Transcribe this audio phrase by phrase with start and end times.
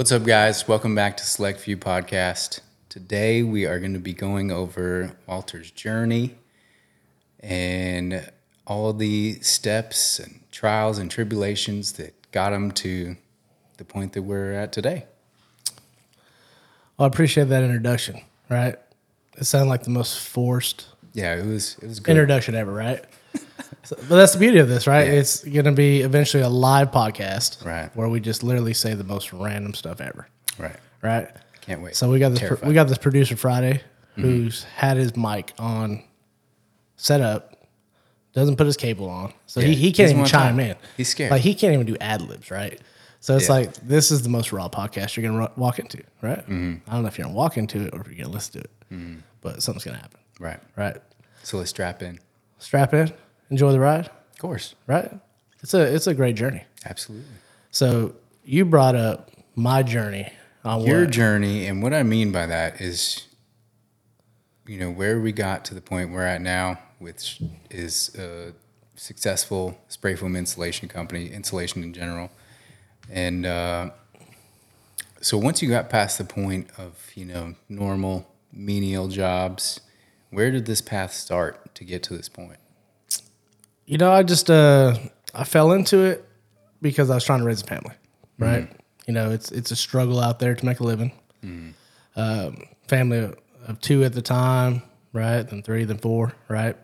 [0.00, 0.66] What's up, guys?
[0.66, 2.60] Welcome back to Select Few Podcast.
[2.88, 6.36] Today we are going to be going over Walter's journey
[7.40, 8.32] and
[8.66, 13.14] all the steps and trials and tribulations that got him to
[13.76, 15.04] the point that we're at today.
[16.96, 18.76] Well, I appreciate that introduction, right?
[19.36, 22.12] It sounded like the most forced Yeah, it was it was good.
[22.12, 23.04] introduction ever, right?
[23.82, 25.06] So, but that's the beauty of this, right?
[25.06, 25.14] Yeah.
[25.14, 27.90] It's going to be eventually a live podcast, Right.
[27.96, 30.26] Where we just literally say the most random stuff ever,
[30.58, 30.76] right.
[31.02, 31.28] right?
[31.60, 31.96] Can't wait.
[31.96, 32.40] So we got this.
[32.40, 32.68] Terrified.
[32.68, 33.82] we got this producer Friday
[34.16, 34.22] Mm-hmm.
[34.22, 36.02] who's had his mic on,
[36.96, 37.68] set up,
[38.32, 40.70] doesn't put his cable on, so he, Yeah, he he can't doesn't even chime that.
[40.70, 40.76] in.
[40.96, 41.30] He's scared.
[41.30, 42.80] Like he can't even do ad libs, right?
[43.20, 43.54] So it's Yeah.
[43.54, 46.40] like this is the most raw podcast you're gonna walk into, right?
[46.40, 46.74] Mm-hmm.
[46.88, 48.68] I don't know if you're gonna walk into it or if you're gonna listen to
[48.68, 50.58] it, but something's gonna happen, right.
[50.76, 50.96] right?
[51.44, 52.18] So let's strap in.
[52.58, 53.12] Strap in,
[53.50, 54.74] enjoy the ride, Of course.
[54.86, 55.10] right?
[55.62, 56.64] It's a it's a great journey.
[56.86, 57.26] Absolutely.
[57.70, 58.14] So
[58.44, 60.32] you brought up my journey
[60.64, 63.26] on Your what journey, and what I mean by that is,
[64.66, 68.52] you know, where we got to the point we're at now, which is a
[68.96, 72.30] successful spray foam insulation company, insulation in general.
[73.10, 73.90] And uh,
[75.20, 79.80] so once you got past the point of, you know, normal menial jobs,
[80.30, 82.58] where did this path start to get to this point?
[83.90, 84.96] You know, I just uh
[85.34, 86.24] I fell into it
[86.80, 87.94] because I was trying to raise a family,
[88.38, 88.70] right?
[89.08, 91.10] You know, it's it's a struggle out there to make a living.
[92.14, 93.18] Um, family
[93.66, 95.42] of, two at the time, right?
[95.42, 96.76] Then three, then four, right?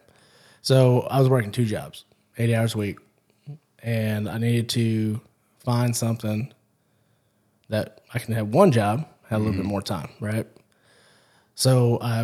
[0.63, 2.05] So I was working two jobs,
[2.39, 2.99] eighty hours a week,
[3.85, 5.21] and I needed to
[5.61, 6.53] find something
[7.69, 10.47] that I can have one job, have a little bit more time, right?
[11.55, 12.23] So I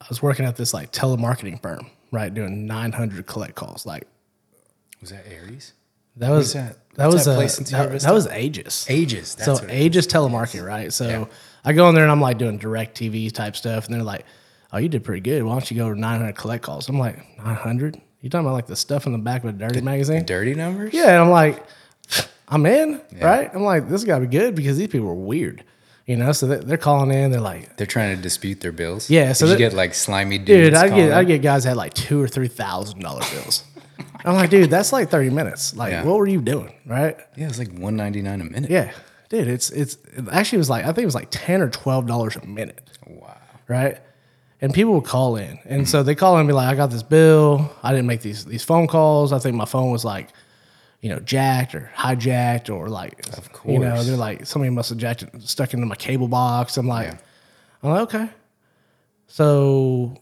[0.00, 3.84] I was working at this like telemarketing firm, right, doing 900 collect calls.
[3.86, 4.06] Like
[5.00, 5.72] Was that Aries?
[6.16, 6.76] that was that?
[6.94, 8.08] that What's was that place in Sierra that, Vista?
[8.08, 8.88] that was Aegis.
[8.88, 9.34] Ages.
[9.34, 10.92] That's so what it Aegis telemarketing, right?
[10.92, 11.24] So Yeah.
[11.64, 14.24] I go in there and I'm like doing DirecTV type stuff, and they're like,
[14.72, 15.42] "Oh, you did pretty good.
[15.42, 18.00] Why don't you go to 900 collect calls?" I'm like, "900?
[18.20, 20.92] You talking about like the stuff in the back of a dirty magazine?" Dirty numbers?
[20.94, 21.64] Yeah, and I'm like,
[22.48, 23.50] I'm in, right?
[23.54, 25.64] I'm like, this got to be good because these people are weird,
[26.06, 26.32] you know.
[26.32, 29.08] So they- they're calling in, they're like, They're trying to dispute their bills.
[29.10, 30.70] Yeah, so Did you that- get like slimy dudes.
[30.70, 33.64] dude, I get I get guys that had like two or three thousand dollar bills.
[34.24, 35.76] I'm like, dude, that's like 30 minutes.
[35.76, 36.04] Like, Yeah.
[36.04, 37.16] what were you doing, right?
[37.36, 38.70] Yeah, it's like one ninety nine a minute.
[38.70, 38.90] Yeah,
[39.28, 42.06] dude, it's it's it actually was like I think it was like ten or twelve
[42.06, 43.36] dollars a minute, Wow.
[43.68, 43.98] right?
[44.60, 45.84] And people would call in, and mm-hmm.
[45.84, 47.70] so they call in and be like, "I got this bill.
[47.82, 49.30] I didn't make these these phone calls.
[49.30, 50.30] I think my phone was like,
[51.04, 54.96] you know, jacked or hijacked or like, Of you know, they're like somebody must have
[54.96, 56.78] jacked it, stuck into my cable box.
[56.78, 57.18] I'm like, Yeah.
[57.82, 58.30] I'm like, okay,
[59.26, 60.16] so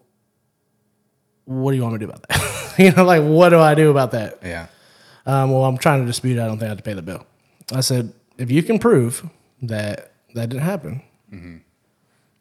[1.44, 2.74] what do you want me to do about that?
[2.80, 4.40] you know, like what do I do about that?
[4.42, 4.66] Yeah.
[5.24, 6.36] Um, well, I'm trying to dispute.
[6.36, 6.40] it.
[6.40, 7.24] I don't think I have to pay the bill.
[7.72, 9.24] I said, if you can prove
[9.62, 11.00] that that didn't happen,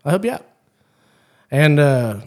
[0.04, 0.48] I'll help you out.
[1.52, 2.22] And uh,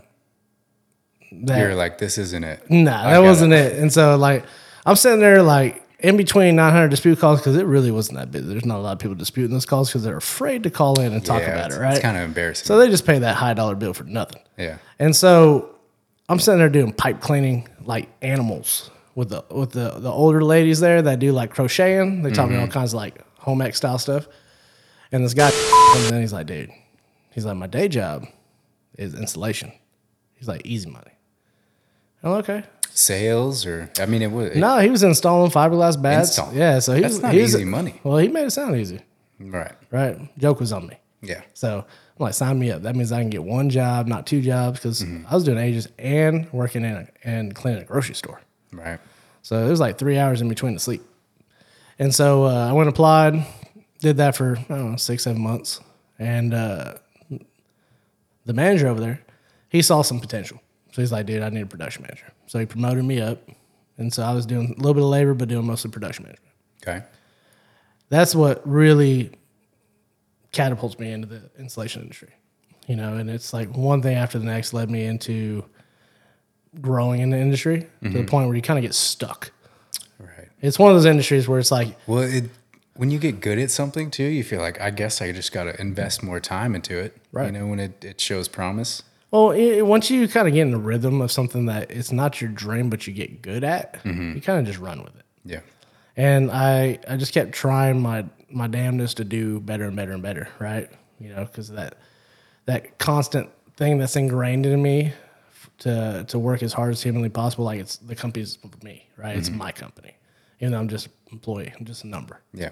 [1.33, 2.71] that You're like, this isn't it.
[2.71, 3.81] nah, I that wasn't it.
[3.81, 4.45] And so like
[4.87, 8.44] I'm sitting there like in between 900 dispute calls because it really wasn't that big.
[8.44, 11.15] There's not a lot of people disputing those calls because they're afraid to call in
[11.15, 11.92] and talk Yeah, about it, right?
[11.92, 12.66] It's kind of embarrassing.
[12.66, 14.42] so they just pay that high dollar bill for nothing.
[14.59, 14.78] yeah.
[14.98, 15.75] And so
[16.28, 20.78] I'm sitting there doing pipe cleaning like animals with the with the, the older ladies
[20.78, 22.22] there that do like crocheting.
[22.22, 22.72] They taught me all mm-hmm.
[22.72, 24.28] kinds of like home ec style stuff.
[25.10, 25.50] And this guy
[25.97, 26.71] and then he's like, dude,
[27.31, 28.26] he's like, my day job
[28.98, 29.72] is installation.
[30.34, 31.12] He's like, easy money.
[32.22, 32.66] I'm like, okay.
[32.97, 34.55] Sales or, I mean, it was.
[34.56, 36.28] No, he was installing fiberglass batts.
[36.38, 36.55] Install.
[36.55, 38.00] Yeah, so he That's was, not he was- easy money.
[38.05, 39.00] Well, he made it sound easy,
[39.41, 39.72] Right.
[39.91, 40.16] right?
[40.38, 40.99] Joke was on me.
[41.21, 41.41] Yeah.
[41.54, 41.84] So I'm
[42.19, 42.83] like, sign me up.
[42.83, 45.27] That means I can get one job, not two jobs, because Mm-hmm.
[45.28, 48.41] I was doing Aegis and working in a, and cleaning a grocery store.
[48.72, 49.00] Right.
[49.43, 51.03] So it was like three hours in between the sleep.
[51.99, 53.44] And so uh, I went and applied,
[54.00, 55.81] did that for I don't know six seven months,
[56.19, 56.94] and uh,
[58.47, 59.21] the manager over there,
[59.69, 60.60] he saw some potential.
[60.93, 62.27] So he's like, dude, I need a production manager.
[62.54, 63.48] So he promoted me up,
[63.98, 66.54] and so I was doing a little bit of labor, but doing mostly production management.
[66.81, 67.04] Okay.
[68.10, 69.32] That's what really
[70.53, 72.28] catapults me into the installation industry.
[72.86, 75.65] You know, and it's like one thing after the next led me into
[76.80, 78.27] growing in the industry to the mm-hmm.
[78.27, 79.50] point where you kind of get stuck.
[80.21, 80.48] Right.
[80.62, 82.45] It's one of those industries where it's like, Well, it,
[82.95, 85.65] when you get good at something too, you feel like, I guess I just got
[85.65, 87.16] to invest more time into it.
[87.33, 87.47] Right.
[87.47, 89.03] You know, when it, it shows promise.
[89.34, 92.41] Well, it, once you kind of get in the rhythm of something that it's not
[92.41, 94.36] your dream, but you get good at, mm-hmm.
[94.36, 95.25] you kind of just run with it.
[95.45, 95.60] Yeah.
[96.16, 100.22] And I, I just kept trying my, my damnedest to do better and better and
[100.22, 100.89] better, right?
[101.19, 101.98] You know, because that,
[102.66, 105.13] that constant thing that's ingrained in me
[105.78, 109.36] to, to work as hard as humanly possible, like it's the company's me, right?
[109.36, 109.59] It's mm-hmm.
[109.59, 110.15] my company.
[110.60, 112.41] Even though I'm just an employee, I'm just a number.
[112.53, 112.71] Yeah.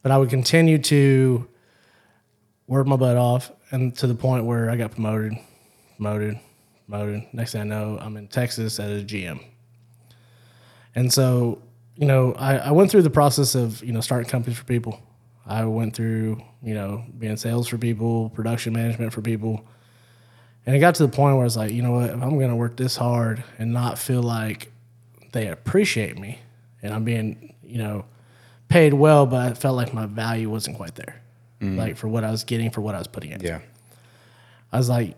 [0.00, 1.46] but I would continue to
[2.66, 5.34] work my butt off, and to the point where I got promoted,
[5.98, 6.38] promoted,
[6.88, 7.26] promoted.
[7.32, 9.44] Next thing I know, I'm in Texas at a GM.
[10.94, 11.60] And so,
[11.96, 15.00] you know, I, I went through the process of, you know, starting companies for people.
[15.44, 19.64] I went through, you know, being sales for people, production management for people.
[20.66, 22.38] And it got to the point where I was like, you know what, if I'm
[22.38, 24.70] going to work this hard and not feel like
[25.32, 26.38] they appreciate me
[26.82, 28.04] and I'm being, you know,
[28.68, 31.20] paid well, but I felt like my value wasn't quite there.
[31.60, 31.76] Mm.
[31.76, 33.40] Like for what I was getting for what I was putting in.
[33.40, 33.60] Yeah.
[34.70, 35.16] I was like,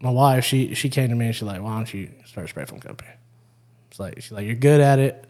[0.00, 2.48] my wife, she she came to me and she's like, why don't you start a
[2.48, 3.10] spray foam company?
[3.90, 5.24] It's like she's like, you're good at it.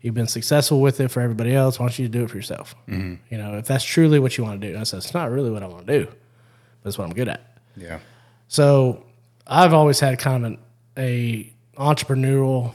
[0.00, 1.78] You've been successful with it for everybody else.
[1.78, 2.76] Why don't you do it for yourself?
[2.86, 3.14] Mm-hmm.
[3.30, 4.72] You know, if that's truly what you want to do.
[4.72, 6.06] And I said, it's not really what I want to do,
[6.82, 7.58] but it's what I'm good at.
[7.76, 7.98] Yeah.
[8.46, 9.04] So
[9.46, 10.58] I've always had kind of an
[10.96, 12.74] a entrepreneurial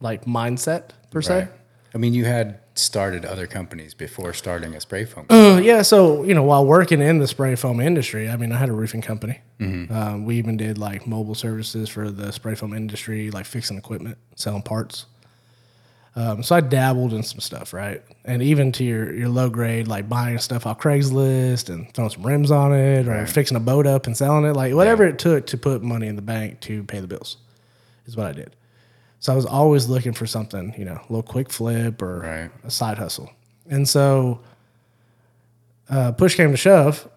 [0.00, 1.48] like mindset per se.
[1.94, 5.26] I mean, you had started other companies before starting a spray foam.
[5.30, 8.56] Uh, yeah, so you know, while working in the spray foam industry, I mean, I
[8.56, 9.40] had a roofing company.
[9.60, 14.18] Um, we even did like mobile services for the spray foam industry, like fixing equipment,
[14.36, 15.06] selling parts.
[16.16, 18.02] Um, so I dabbled in some stuff, right?
[18.24, 22.26] And even to your your low grade, like buying stuff off Craigslist and throwing some
[22.26, 25.46] rims on it, or fixing a boat up and selling it, like whatever it took
[25.48, 27.36] to put money in the bank to pay the bills,
[28.06, 28.56] is what I did.
[29.20, 32.50] So I was always looking for something, you know, a little quick flip or Right.
[32.64, 33.30] a side hustle.
[33.68, 34.40] And so
[35.90, 37.08] uh, push came to shove,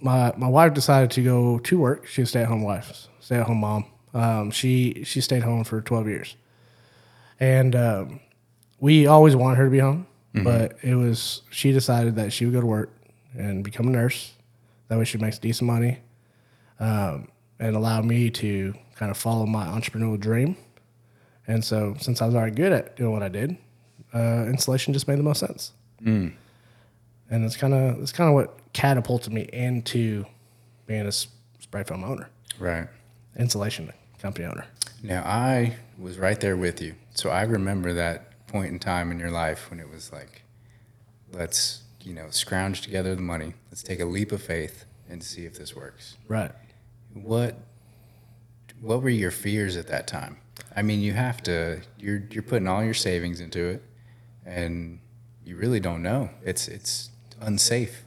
[0.00, 2.06] my my wife decided to go to work.
[2.06, 3.86] She was a stay at home wife, stay at home mom.
[4.12, 6.36] Um, she she stayed home for twelve years,
[7.40, 8.20] and um,
[8.80, 12.52] we always wanted her to be home, but it was she decided that she would
[12.54, 12.90] go to work
[13.36, 14.32] and become a nurse.
[14.88, 15.98] That way, she makes decent money,
[16.80, 20.56] um, and allow me to kind of follow my entrepreneurial dream.
[21.48, 23.56] And so, since I was already good at doing what I did,
[24.14, 25.72] uh, installation just made the most sense
[27.30, 30.24] and it's kind of it's kind of what catapulted me into
[30.86, 32.28] being a spray foam owner,
[32.58, 32.86] Right.
[33.38, 34.64] insulation company owner.
[35.02, 36.94] Now, I was right there with you.
[37.14, 40.42] So I remember that point in time in your life when it was like,
[41.32, 43.54] let's, you know, scrounge together the money.
[43.70, 46.16] Let's take a leap of faith and see if this works.
[46.28, 46.52] Right.
[47.14, 47.56] What
[48.80, 50.36] what were your fears at that time?
[50.74, 53.82] I mean, you have to you're you're putting all your savings into it
[54.44, 55.00] and
[55.44, 56.30] you really don't know.
[56.44, 57.10] It's it's
[57.40, 58.04] unsafe.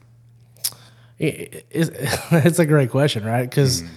[1.17, 1.89] It- It's,
[2.31, 3.49] it's a great question, right?
[3.49, 3.93] Because mm-hmm.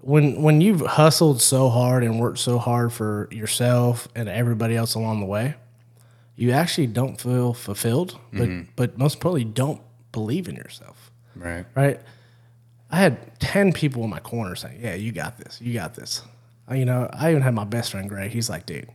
[0.00, 4.94] when when you've hustled so hard and worked so hard for yourself and everybody else
[4.94, 5.54] along the way,
[6.36, 8.70] you actually don't feel fulfilled, but mm-hmm.
[8.76, 9.80] but most importantly, don't
[10.12, 11.10] believe in yourself.
[11.36, 11.66] Right.
[11.74, 12.00] right?
[12.90, 15.60] I had 10 people in my corner saying, Yeah, you got this.
[15.60, 16.22] You got this.
[16.72, 18.30] You know, I even had my best friend, Greg.
[18.30, 18.88] He's like, Dude,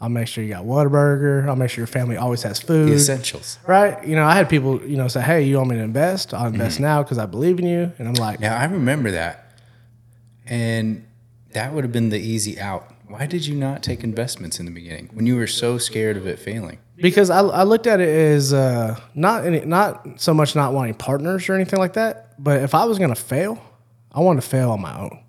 [0.00, 1.48] I'll make sure you got Whataburger.
[1.48, 2.90] I'll make sure your family always has The food.
[2.90, 3.58] essentials.
[3.66, 4.06] Right?
[4.06, 6.32] You know, I had people, you know, say, Hey, you want me to invest?
[6.32, 7.92] I'll invest now because I believe in you.
[7.98, 9.52] And I'm like, Now I remember that.
[10.46, 11.04] And
[11.52, 12.94] that would have been the easy out.
[13.08, 16.26] Why did you not take investments in the beginning when you were so scared of
[16.26, 16.78] it failing?
[17.00, 20.94] because I, I looked at it as uh, not any, not so much not wanting
[20.94, 23.62] partners or anything like that, but if I was going to fail,
[24.10, 25.22] I wanted to fail on my own.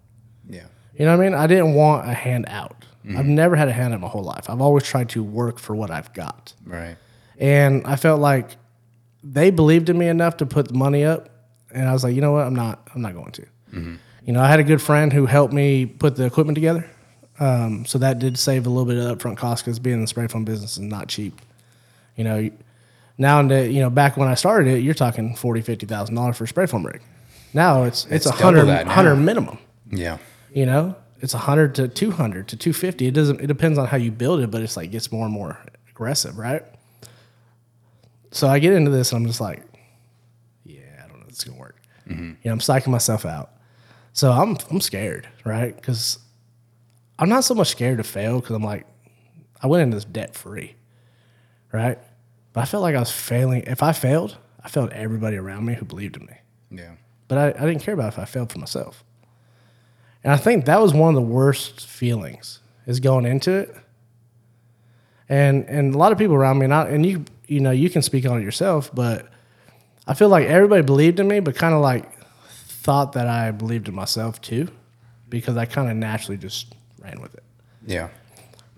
[0.99, 1.33] You know what I mean?
[1.33, 2.75] I didn't want a hand out.
[3.17, 4.51] I've never had a handout my whole life.
[4.51, 6.53] I've always tried to work for what I've got.
[6.63, 6.95] Right.
[7.39, 8.57] And I felt like
[9.23, 11.29] they believed in me enough to put the money up.
[11.73, 12.45] And I was like, you know what?
[12.45, 13.45] I'm not, I'm not going to.
[13.71, 16.87] You know, I had a good friend who helped me put the equipment together.
[17.39, 20.07] Um, so that did save a little bit of upfront cost because being in the
[20.07, 21.39] spray foam business is not cheap.
[22.15, 22.49] You know,
[23.17, 26.37] now and you know, back when I started it, you're talking forty, fifty thousand dollars
[26.37, 27.01] for a spray foam rig.
[27.53, 29.57] Now it's it's, It's a hundred hundred minimum.
[29.89, 30.17] Yeah.
[30.53, 33.07] You know, it's 100 to 200 to 250.
[33.07, 33.41] It doesn't.
[33.41, 35.57] It depends on how you build it, but it's like gets more and more
[35.89, 36.63] aggressive, right?
[38.31, 39.63] So I get into this, and I'm just like,
[40.63, 41.81] yeah, I don't know if it's gonna work.
[42.07, 42.23] Mm-hmm.
[42.23, 43.51] You know, I'm psyching myself out.
[44.13, 45.75] So I'm I'm scared, right?
[45.75, 46.19] Because
[47.17, 48.85] I'm not so much scared to fail because I'm like,
[49.61, 50.75] I went into this debt free,
[51.71, 51.97] right?
[52.53, 53.63] But I felt like I was failing.
[53.63, 56.33] If I failed, I failed everybody around me who believed in me
[56.71, 56.93] Yeah.
[57.27, 59.03] but I, I didn't care about if I failed for myself.
[60.23, 63.75] And I think that was one of the worst feelings is going into it.
[65.29, 67.89] And and a lot of people around me, and, I, and you you know you
[67.89, 69.27] can speak on it yourself, but
[70.07, 72.11] I feel like everybody believed in me, but kind of like
[72.49, 74.69] thought that I believed in myself too,
[75.29, 77.43] because I kind of naturally just ran with it.
[77.85, 78.09] Yeah.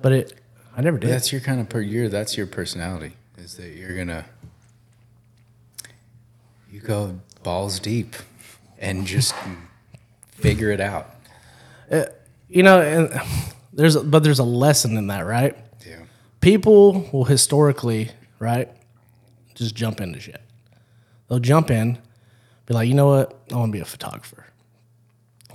[0.01, 0.41] But it,
[0.75, 1.09] I never did.
[1.09, 2.09] That's your kind of per year.
[2.09, 3.13] That's your personality.
[3.37, 4.25] Is that you're gonna
[6.69, 8.15] you go balls deep
[8.77, 9.33] and just
[10.31, 11.10] figure it out.
[11.91, 12.05] Uh,
[12.47, 13.21] you know, and
[13.73, 15.55] there's but there's a lesson in that, right?
[15.85, 16.03] Yeah.
[16.39, 18.69] people will historically, right,
[19.55, 20.41] just jump into shit.
[21.27, 21.97] They'll jump in,
[22.65, 23.39] Be like, you know what?
[23.51, 24.45] I want to be a photographer.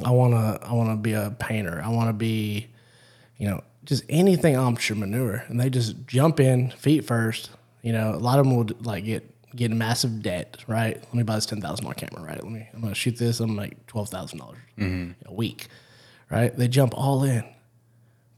[0.05, 1.83] I want to I want to be a painter.
[1.85, 2.69] I want to be,
[3.37, 5.45] you know, just anything entrepreneur.
[5.49, 7.50] And they just jump in feet first.
[7.83, 10.64] You know, a lot of them will like get get in massive debt.
[10.66, 10.97] Right?
[10.97, 12.23] Let me buy this ten thousand dollar camera.
[12.23, 12.43] Right?
[12.43, 13.40] Let me I'm gonna shoot this.
[13.40, 15.12] I'm gonna make twelve thousand dollars mm-hmm.
[15.28, 15.69] a week.
[16.30, 16.56] Right?
[16.56, 17.45] They jump all in,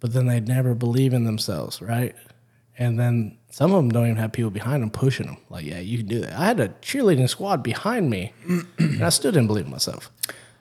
[0.00, 1.80] but then they never believe in themselves.
[1.80, 2.14] Right?
[2.78, 5.38] And then some of them don't even have people behind them pushing them.
[5.50, 6.38] Like, yeah, you can do that.
[6.38, 8.32] I had a cheerleading squad behind me,
[8.78, 10.12] and I still didn't believe in myself.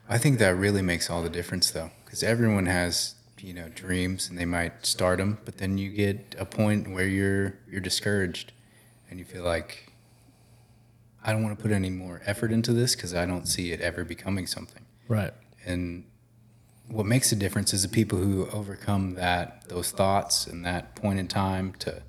[0.10, 4.30] I think that really makes all the difference, though, because everyone has you know dreams
[4.30, 8.52] and they might start them, but then you get a point where you're you're discouraged,
[9.10, 9.92] and you feel like
[11.24, 13.82] I don't want to put any more effort into this because I don't see it
[13.82, 14.86] ever becoming something.
[15.08, 15.34] Right.
[15.66, 16.06] And
[16.90, 21.20] what makes a difference is the people who overcome that those thoughts and that point
[21.20, 22.02] in time to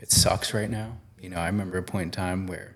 [0.00, 0.98] it sucks right now.
[1.20, 2.74] You know, I remember a point in time where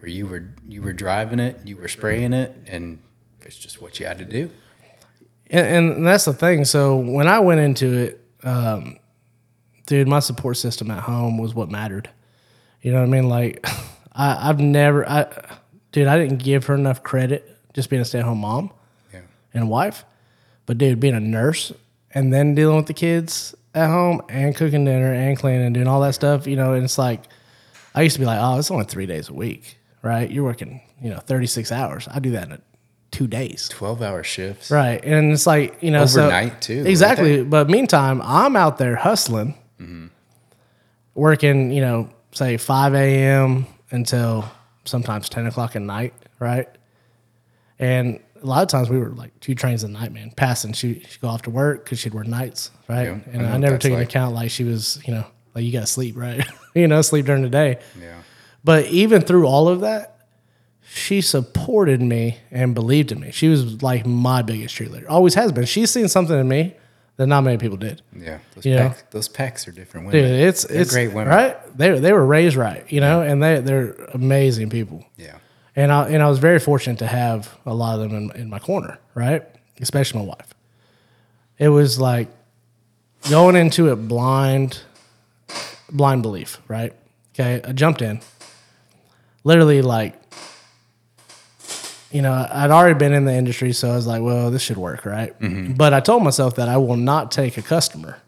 [0.00, 3.00] where you were you were driving it, you were spraying it, and
[3.42, 4.50] it's just what you had to do.
[5.50, 5.66] And,
[5.96, 6.64] and that's the thing.
[6.64, 8.98] So when I went into it, um,
[9.86, 12.08] dude, my support system at home was what mattered.
[12.82, 13.28] You know what I mean?
[13.28, 13.66] Like,
[14.12, 15.26] I, I've never, I,
[15.92, 18.72] dude, I didn't give her enough credit just being a stay at home mom
[19.12, 19.20] Yeah.
[19.52, 20.04] and wife.
[20.70, 21.72] But dude, being a nurse
[22.14, 25.88] and then dealing with the kids at home and cooking dinner and cleaning and doing
[25.88, 27.24] all that stuff, you know, and it's like,
[27.92, 30.30] I used to be like, oh, it's only three days a week, right?
[30.30, 32.06] You're working, you know, 36 hours.
[32.08, 32.60] I do that in a,
[33.10, 33.68] two days.
[33.68, 34.70] Twelve hour shifts.
[34.70, 35.04] Right.
[35.04, 37.42] And it's like, you know, so- Overnight, too, Exactly.
[37.42, 40.06] But meantime, I'm out there hustling, mm-hmm.
[41.16, 43.66] working, you know, say 5 a.m.
[43.90, 44.48] until
[44.84, 46.14] sometimes 10 o'clock at night.
[46.38, 46.68] Right.
[47.80, 50.72] And a lot of times we were like two trains a night, man, passing.
[50.72, 52.70] She, she'd go off to work because she'd work nights.
[52.88, 53.04] Right.
[53.04, 54.08] Yeah, and know I, never took into like.
[54.08, 56.44] account like she was, you know, like you got to sleep, right?
[56.74, 57.78] you know, sleep during the day.
[58.00, 58.22] Yeah.
[58.64, 60.26] But even through all of that,
[60.92, 63.30] she supported me and believed in me.
[63.30, 65.06] She was like my biggest cheerleader.
[65.08, 65.64] Always has been.
[65.64, 66.74] She's seen something in me
[67.16, 68.02] that not many people did.
[68.16, 68.38] Yeah.
[68.54, 68.94] Those You know?
[69.10, 70.22] those pecs are different women.
[70.22, 71.28] Dude, it's They're it's great women.
[71.28, 71.76] right.
[71.76, 75.04] They they were raised right, you know, and they they're amazing people.
[75.16, 75.36] Yeah.
[75.76, 78.50] And I and I was very fortunate to have a lot of them in, in
[78.50, 79.44] my corner, right?
[79.80, 80.54] Especially my wife.
[81.58, 82.28] It was like
[83.28, 84.80] going into it blind,
[85.90, 86.92] blind belief, right?
[87.34, 88.20] Okay, I jumped in,
[89.44, 90.14] literally like,
[92.10, 94.76] you know, I'd already been in the industry, so I was like, well, this should
[94.76, 95.38] work, right?
[95.38, 95.74] Mm-hmm.
[95.74, 98.18] But I told myself that I will not take a customer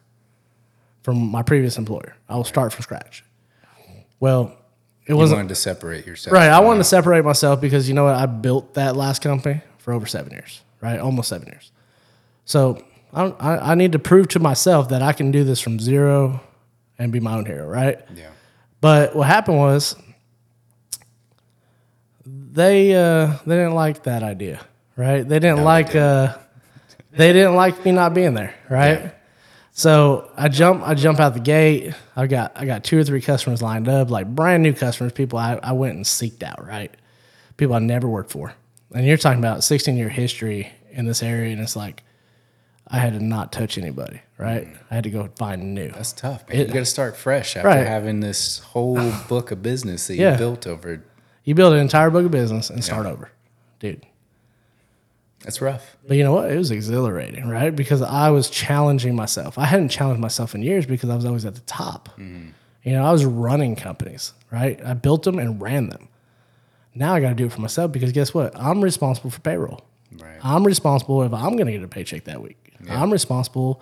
[1.03, 2.15] from my previous employer.
[2.29, 3.25] I will start from scratch.
[4.21, 4.57] Well,
[5.07, 6.33] it wasn't wanted to separate yourself.
[6.33, 6.49] Right.
[6.49, 8.15] I wanted to separate myself because you know what?
[8.15, 10.99] I built that last company for over seven years, right?
[10.99, 11.73] Almost seven years.
[12.45, 15.81] So I, I, I need to prove to myself that I can do this from
[15.81, 16.41] zero
[16.99, 18.01] and be my own hero, right?
[18.15, 18.31] Yeah.
[18.81, 19.97] But what happened was
[22.25, 24.61] they uh, they didn't like that idea,
[24.97, 25.27] right?
[25.27, 26.37] They didn't like uh,
[27.11, 29.01] they didn't like me not being there, right?
[29.01, 29.11] Yeah.
[29.75, 31.95] So I jump I jump out the gate.
[32.14, 35.38] I got I got two or three customers lined up, like brand new customers, people
[35.38, 36.95] I, I went and seeked out, right?
[37.57, 38.55] People I never worked for.
[38.95, 42.02] And you're talking about 16 year history in this area, and it's like
[42.87, 44.69] I had to not touch anybody, right?
[44.91, 45.88] I had to go find new.
[45.93, 46.59] That's tough, man.
[46.59, 47.87] you got to start fresh after Right.
[47.87, 50.33] having this whole book of business that Yeah.
[50.33, 51.02] you built over.
[51.45, 53.31] You build an entire book of business and start over,
[53.81, 54.05] dude.
[55.45, 55.97] That's rough.
[56.07, 56.51] But you know what?
[56.51, 57.75] It was exhilarating, right?
[57.75, 59.59] Because I was challenging myself.
[59.59, 62.09] I hadn't challenged myself in years because I was always at the top.
[62.11, 62.51] Mm-hmm.
[62.85, 64.81] You know, I was running companies, right?
[64.85, 66.09] I built them and ran them.
[66.95, 68.57] Now I got to do it for myself because guess what?
[68.57, 69.85] I'm responsible for payroll.
[70.13, 70.39] Right.
[70.43, 72.59] I'm responsible if I'm going to get a paycheck that week.
[72.89, 73.81] I'm responsible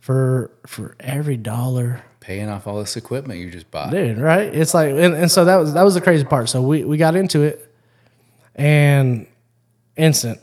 [0.00, 3.90] for for every dollar Paying off all this equipment you just bought.
[3.90, 6.60] dude right it's like and, and so that was that was the crazy part so
[6.60, 7.72] we we got into it
[8.54, 9.26] and
[9.96, 10.40] instant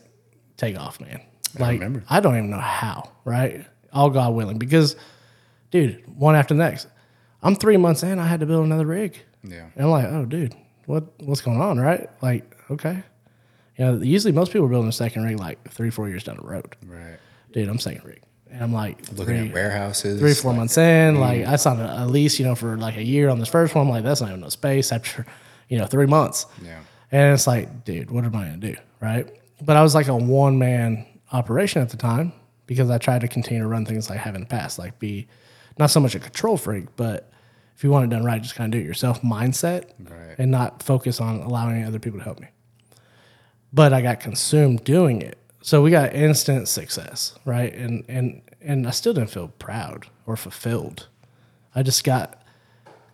[0.61, 1.19] take off man
[1.59, 2.03] like remember.
[2.09, 4.95] I don't even know how right all god willing because
[5.71, 6.87] dude one after the next
[7.43, 9.65] i'm three months in i had to build another rig Yeah.
[9.75, 13.03] and i'm like oh dude what what's going on right like okay
[13.77, 16.37] you know usually most people are building a second rig like three four years down
[16.37, 17.17] the road Right.
[17.51, 20.19] dude i'm second rig and i'm like Looking three- at warehouses.
[20.19, 21.15] three, four months in.
[21.15, 21.19] Mm.
[21.19, 23.73] Like I signed a, a lease, you know, for like a year on this first
[23.75, 23.85] one.
[23.85, 25.25] I'm like, that's not even no space after,
[25.69, 26.45] you know, three months.
[26.61, 26.79] Yeah.
[27.13, 28.75] And it's like, dude, what am I gonna do?
[28.99, 29.25] Right.
[29.61, 32.33] But I was like a one man operation at the time
[32.65, 34.99] because I tried to continue to run things like I have in the past, like
[34.99, 35.27] be
[35.77, 37.31] not so much a control freak, but
[37.75, 40.35] if you want it done right, just kind of do it yourself mindset Right.
[40.37, 42.47] and not focus on allowing other people to help me.
[43.73, 45.37] But I got consumed doing it.
[45.61, 47.73] So we got instant success, right?
[47.73, 51.07] And and and I still didn't feel proud or fulfilled.
[51.73, 52.43] I just got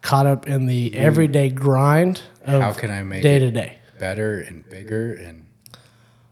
[0.02, 0.96] caught up in the mm.
[0.96, 5.46] everyday grind of How can I make day to day better and bigger and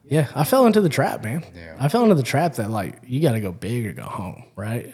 [0.08, 1.44] Yeah, I fell into the trap, man.
[1.56, 1.76] Yeah.
[1.80, 4.46] I fell into the trap that like you got to go big or go home,
[4.56, 4.94] right?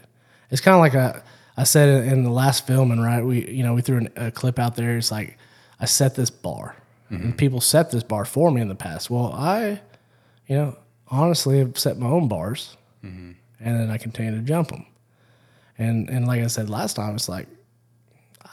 [0.50, 1.22] It's kind of like I,
[1.58, 3.22] I said in the last filming, right?
[3.22, 4.98] We you know we threw an, a clip out there.
[4.98, 5.38] It's like
[5.80, 6.76] I set this bar,
[7.10, 7.32] and mm-hmm.
[7.34, 9.10] people set this bar for me in the past.
[9.10, 9.82] Well, I,
[10.48, 10.78] you know,
[11.08, 13.32] honestly have set my own bars, mm-hmm.
[13.60, 14.86] and then I continue to jump them.
[15.78, 17.48] And and like I said last time, it's like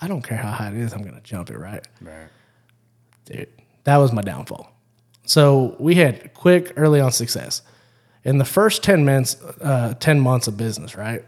[0.00, 1.86] I don't care how high it is, I'm gonna jump it, right?
[2.00, 2.28] Right.
[3.26, 3.48] dude,
[3.84, 4.72] that was my downfall.
[5.28, 7.60] So we had quick early on success.
[8.24, 11.22] In the first 10 months, uh, 10 months of business, right?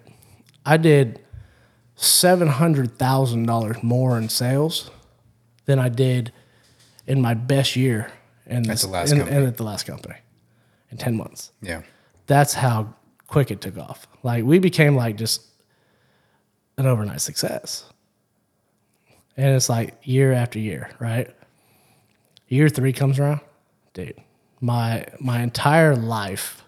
[0.65, 1.21] I did
[1.99, 4.91] $700,000 more in sales
[5.67, 6.33] than I did
[7.07, 8.11] in my best year
[8.47, 9.37] in, this, the last in, company.
[9.37, 10.17] in at the last company
[10.91, 11.53] in 10 months.
[11.61, 11.83] Yeah.
[12.27, 12.95] That's how
[13.27, 14.07] quick it took off.
[14.23, 15.43] Like we became like just
[16.79, 17.85] an overnight success.
[19.37, 21.29] And it's like year after year, right?
[22.49, 23.41] Year three comes around,
[23.95, 24.21] dude.
[24.61, 26.63] My my entire life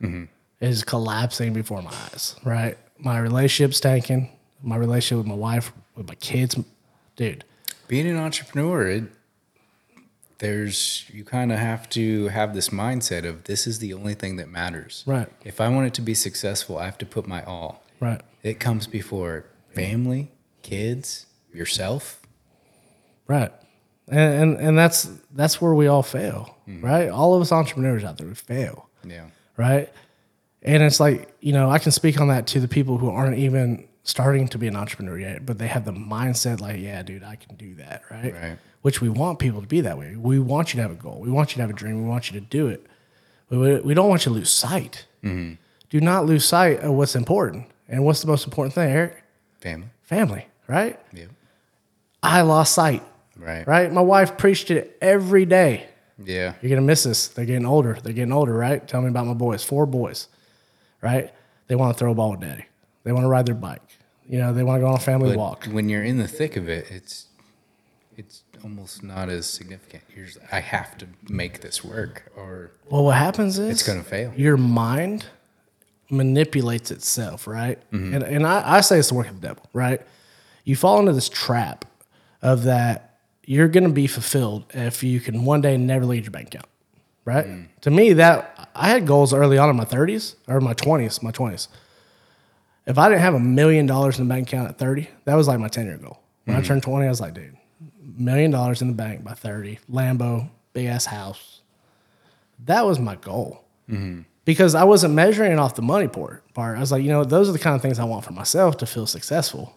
[0.00, 0.24] mm-hmm.
[0.60, 2.76] is collapsing before my eyes, right?
[2.98, 4.30] My relationship's tanking,
[4.62, 6.56] my relationship with my wife, with my kids,
[7.16, 7.44] dude.
[7.88, 9.04] Being an entrepreneur, it,
[10.38, 14.36] there's you kind of have to have this mindset of this is the only thing
[14.36, 15.04] that matters.
[15.06, 15.28] Right.
[15.44, 17.82] If I want it to be successful, I have to put my all.
[18.00, 18.20] Right.
[18.42, 20.30] It comes before family,
[20.62, 22.20] kids, yourself.
[23.26, 23.52] Right.
[24.10, 26.84] And, and and that's that's where we all fail, mm-hmm.
[26.84, 27.08] right?
[27.08, 28.88] All of us entrepreneurs out there, we fail.
[29.04, 29.26] Yeah.
[29.60, 29.92] right?
[30.62, 33.38] And it's like, you know, I can speak on that to the people who aren't
[33.38, 37.22] even starting to be an entrepreneur yet, but they have the mindset like, yeah, dude,
[37.22, 38.34] I can do that, right?
[38.34, 38.58] Right.
[38.82, 40.16] Which we want people to be that way.
[40.16, 41.20] We want you to have a goal.
[41.20, 42.02] We want you to have a dream.
[42.02, 42.86] We want you to do it.
[43.50, 45.06] We, we don't want you to lose sight.
[45.22, 45.54] Mm-hmm.
[45.90, 47.66] Do not lose sight of what's important.
[47.88, 49.22] And what's the most important thing, Eric?
[49.60, 49.88] Family.
[50.02, 50.98] Family, right?
[51.12, 51.26] Yeah.
[52.22, 53.02] I lost sight,
[53.40, 53.66] Right.
[53.66, 53.92] right?
[53.92, 55.86] My wife preached it every day.
[56.22, 56.54] Yeah.
[56.60, 57.28] You're gonna miss this.
[57.28, 57.98] They're getting older.
[58.02, 58.86] They're getting older, right?
[58.86, 59.64] Tell me about my boys.
[59.64, 60.28] Four boys,
[61.00, 61.32] right?
[61.68, 62.66] They want to throw a ball with daddy.
[63.04, 63.80] They want to ride their bike.
[64.28, 65.64] You know, they want to go on a family But walk.
[65.66, 67.26] when you're in the thick of it, it's
[68.16, 70.02] it's almost not as significant.
[70.14, 74.02] You're just, I have to make this work, or Well, what happens is it's gonna
[74.02, 74.32] fail.
[74.36, 75.24] your mind
[76.10, 77.78] manipulates itself, right?
[77.92, 78.14] Mm-hmm.
[78.14, 80.02] And and I, I say it's the work of the devil, right?
[80.64, 81.84] You fall into this trap
[82.42, 83.09] of that
[83.50, 86.66] you're gonna be fulfilled if you can one day never leave your bank account.
[87.24, 87.44] Right?
[87.46, 87.66] Mm.
[87.80, 91.32] To me, that I had goals early on in my thirties or my twenties, my
[91.32, 91.66] twenties.
[92.86, 95.48] If I didn't have a million dollars in the bank account at 30, that was
[95.48, 96.20] like my 10 year goal.
[96.44, 96.64] When Mm-hmm.
[96.64, 97.56] I turned 20, I was like, dude,
[98.16, 101.60] million dollars in the bank by 30, Lambo, big ass house.
[102.66, 103.64] That was my goal.
[104.44, 106.44] Because I wasn't measuring it off the money part.
[106.56, 108.76] I was like, you know, those are the kind of things I want for myself
[108.78, 109.74] to feel successful.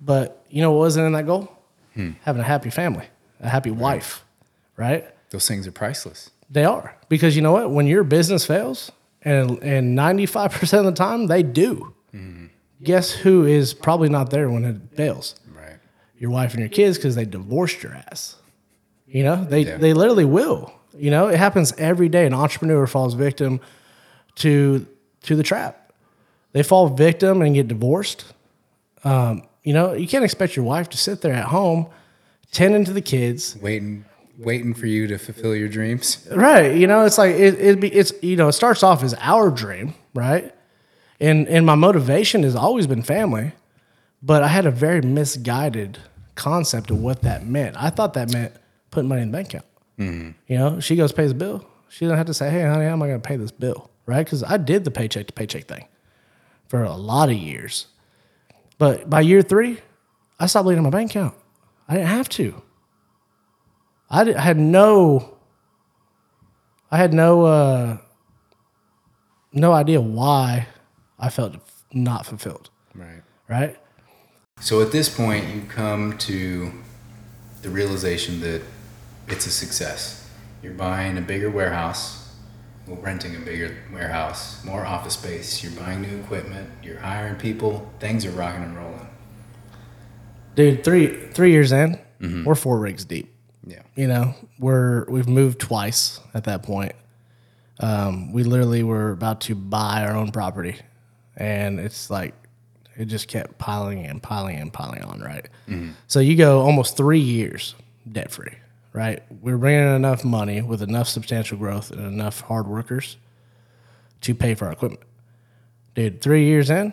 [0.00, 1.50] But you know what wasn't in that goal?
[2.22, 3.06] Having a happy family,
[3.40, 4.24] a happy wife,
[4.76, 5.04] right?
[5.30, 6.30] Those things are priceless.
[6.50, 7.70] They are because you know what?
[7.70, 11.94] When your business fails, and and ninety five percent of the time they do.
[12.82, 15.34] Guess who is probably not there when it fails?
[15.52, 15.78] Right.
[16.16, 18.36] Your wife and your kids because they divorced your ass.
[19.08, 19.78] You know they Yeah.
[19.78, 20.72] they literally will.
[20.96, 22.24] You know it happens every day.
[22.26, 23.60] An entrepreneur falls victim
[24.36, 24.86] to
[25.24, 25.92] to the trap.
[26.52, 28.24] They fall victim and get divorced.
[29.04, 31.86] Um, you know you can't expect your wife to sit there at home
[32.50, 34.04] tending to the kids Waiting,
[34.38, 36.26] waiting for you to fulfill your dreams.
[36.48, 36.76] Right.
[36.76, 39.50] You know, it's like it, it be it's you know, it starts off as our
[39.50, 40.54] dream, right?
[41.20, 43.52] And and my motivation has always been family,
[44.22, 45.98] but I had a very misguided
[46.34, 47.76] concept of what that meant.
[47.76, 48.52] I thought that meant
[48.90, 49.66] putting money in the bank account.
[49.98, 50.30] Mm-hmm.
[50.46, 51.66] You know, she goes pays the bill.
[51.90, 53.90] She doesn't have to say, "Hey, honey, how am I going to pay this bill?"
[54.06, 54.24] Right?
[54.24, 55.86] Because I did the paycheck to paycheck thing
[56.68, 57.86] for a lot of years,
[58.78, 59.80] but by year three,
[60.38, 61.34] I stopped leaving my bank account.
[61.88, 62.62] I didn't have to.
[64.10, 65.38] I, did, I had no
[66.90, 67.98] I had no uh,
[69.52, 70.68] no idea why
[71.18, 71.56] I felt
[71.92, 72.70] not fulfilled.
[72.94, 73.22] Right.
[73.48, 73.76] Right?
[74.60, 76.72] So at this point, you come to
[77.62, 78.62] the realization that
[79.28, 80.28] it's a success.
[80.62, 82.27] You're buying a bigger warehouse,
[82.96, 85.62] renting a bigger warehouse, more office space.
[85.62, 86.70] You're buying new equipment.
[86.82, 87.90] You're hiring people.
[88.00, 89.06] Things are rocking and rolling.
[90.54, 91.98] Dude, three three years in,
[92.44, 93.32] we're four rigs deep.
[93.66, 93.82] Yeah.
[93.94, 96.92] You know, we're we've moved twice at that point.
[97.80, 100.76] Um, we literally were about to buy our own property,
[101.36, 102.34] and it's like
[102.96, 105.20] it just kept piling and piling and piling on.
[105.20, 105.48] Right.
[106.08, 107.76] So you go almost three years
[108.10, 108.52] debt free.
[108.92, 109.22] Right.
[109.42, 113.16] We're bringing in enough money with enough substantial growth and enough hard workers
[114.22, 115.02] to pay for our equipment.
[115.94, 116.92] Dude, three years in,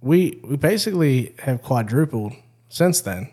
[0.00, 2.34] we we basically have quadrupled
[2.68, 3.30] since then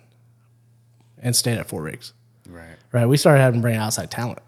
[1.18, 2.14] and stayed at four rigs
[2.50, 2.76] Right.
[2.92, 3.06] right?
[3.06, 4.40] We started having to bring outside talent.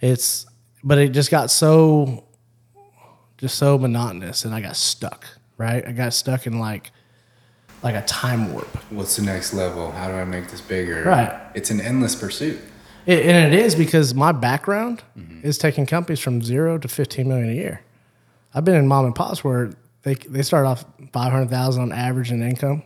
[0.00, 0.46] It's
[0.84, 2.24] but it just got so
[3.38, 5.26] just so monotonous and I got stuck,
[5.58, 5.86] right?
[5.86, 6.90] I got stuck in like
[7.82, 8.68] like a time warp.
[8.90, 9.92] What's the next level?
[9.92, 11.04] How do I make this bigger?
[11.04, 11.32] Right.
[11.54, 12.58] It's an endless pursuit.
[13.06, 15.02] It, and it is because my background
[15.42, 17.80] is taking companies from zero to 15 million a year.
[18.52, 19.70] I've been in mom and pops where
[20.02, 22.82] they they start off 500,000 on average in income,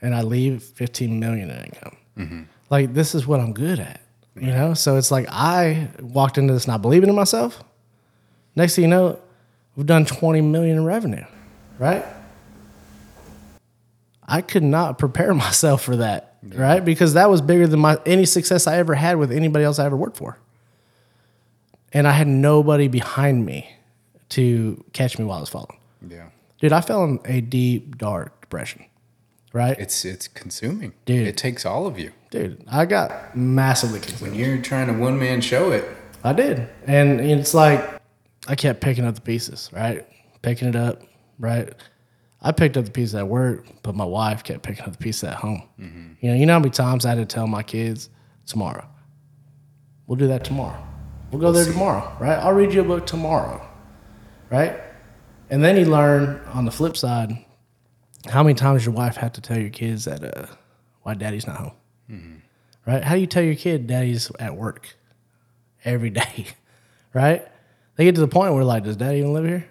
[0.00, 1.96] and I leave 15 million in income.
[2.18, 2.42] Mm-hmm.
[2.70, 4.00] Like this is what I'm good at,
[4.36, 4.74] you know.
[4.74, 7.64] So it's like I walked into this not believing in myself.
[8.54, 9.18] Next thing you know,
[9.76, 11.24] we've done 20 million in revenue,
[11.78, 12.04] right?
[14.32, 16.82] I could not prepare myself for that, right?
[16.82, 19.84] Because that was bigger than my any success I ever had with anybody else I
[19.84, 20.38] ever worked for.
[21.92, 23.70] And I had nobody behind me
[24.30, 25.76] to catch me while I was falling.
[26.08, 26.30] Yeah.
[26.58, 28.86] Dude, I fell in a deep, dark depression.
[29.52, 29.78] Right?
[29.78, 30.94] It's it's consuming.
[31.04, 31.26] Dude.
[31.28, 32.12] It takes all of you.
[32.30, 34.30] Dude, I got massively consumed.
[34.30, 35.84] When you're trying to one man show it,
[36.24, 36.70] I did.
[36.86, 38.00] And it's like
[38.48, 40.06] I kept picking up the pieces, right?
[40.40, 41.02] Picking it up,
[41.38, 41.74] right?
[42.44, 45.24] I picked up the pieces at work, but my wife kept picking up the pieces
[45.24, 45.62] at home.
[46.20, 48.10] You know, you know how many times I had to tell my kids,
[48.46, 48.86] tomorrow.
[50.06, 50.82] We'll do that tomorrow.
[51.30, 52.38] We'll go there tomorrow, right?
[52.38, 53.66] I'll read you a book tomorrow,
[54.50, 54.78] right?
[55.50, 57.32] And then you learn on the flip side
[58.28, 60.46] how many times your wife had to tell your kids that uh,
[61.02, 61.72] why daddy's not home,
[62.86, 63.02] right?
[63.02, 64.96] How do you tell your kid daddy's at work
[65.84, 66.46] every day,
[67.14, 67.46] right?
[67.96, 69.68] They get to the point where like, does daddy even live here?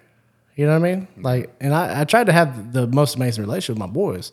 [0.54, 1.08] You know what I mean?
[1.16, 4.32] Like, and I, I tried to have the most amazing relationship with my boys,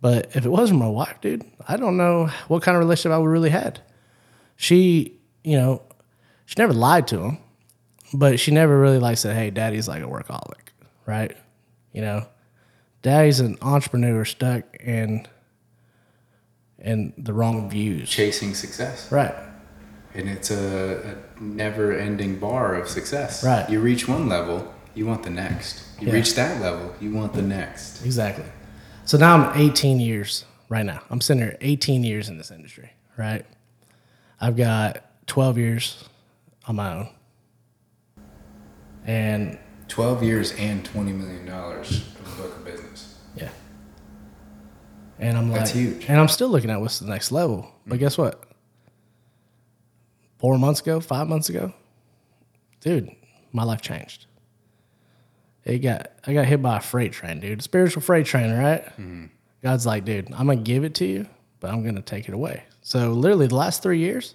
[0.00, 3.18] but if it wasn't my wife, dude, I don't know what kind of relationship I
[3.18, 3.80] would really had.
[4.56, 5.82] She, you know,
[6.46, 7.38] she never lied to him,
[8.12, 10.68] but she never really like said, "Hey, daddy's like a workaholic,"
[11.06, 11.36] right?
[11.92, 12.26] You know,
[13.02, 15.26] daddy's an entrepreneur stuck in
[16.78, 19.10] in the wrong views, chasing success.
[19.10, 19.34] right?
[20.12, 23.42] And it's a, a never ending bar of success.
[23.42, 23.68] Right.
[23.68, 25.82] You reach one level, you want the next.
[26.00, 26.14] You Yeah.
[26.14, 28.04] reach that level, you want the next.
[28.04, 28.44] Exactly.
[29.04, 31.02] So now I'm 18 years right now.
[31.10, 33.44] I'm sitting here 18 years in this industry, right?
[34.40, 36.04] I've got 12 years
[36.66, 37.08] on my own.
[39.06, 43.18] And 12 years and $20 million of a book of business.
[43.36, 43.50] yeah.
[45.18, 46.06] And I'm like, That's huge.
[46.08, 47.70] And I'm still looking at what's the next level.
[47.86, 48.00] But mm.
[48.00, 48.42] guess what?
[50.38, 51.72] Four months ago, five months ago,
[52.80, 53.10] dude,
[53.52, 54.26] my life changed.
[55.64, 57.62] It got I got hit by a freight train, dude.
[57.62, 58.84] Spiritual freight train, right?
[59.62, 61.26] God's like, dude, I'm gonna give it to you,
[61.60, 62.64] but I'm gonna take it away.
[62.82, 64.34] So literally the last three years,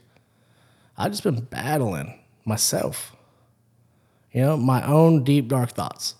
[0.98, 3.16] I've just been battling myself.
[4.32, 6.16] You know, my own deep dark thoughts.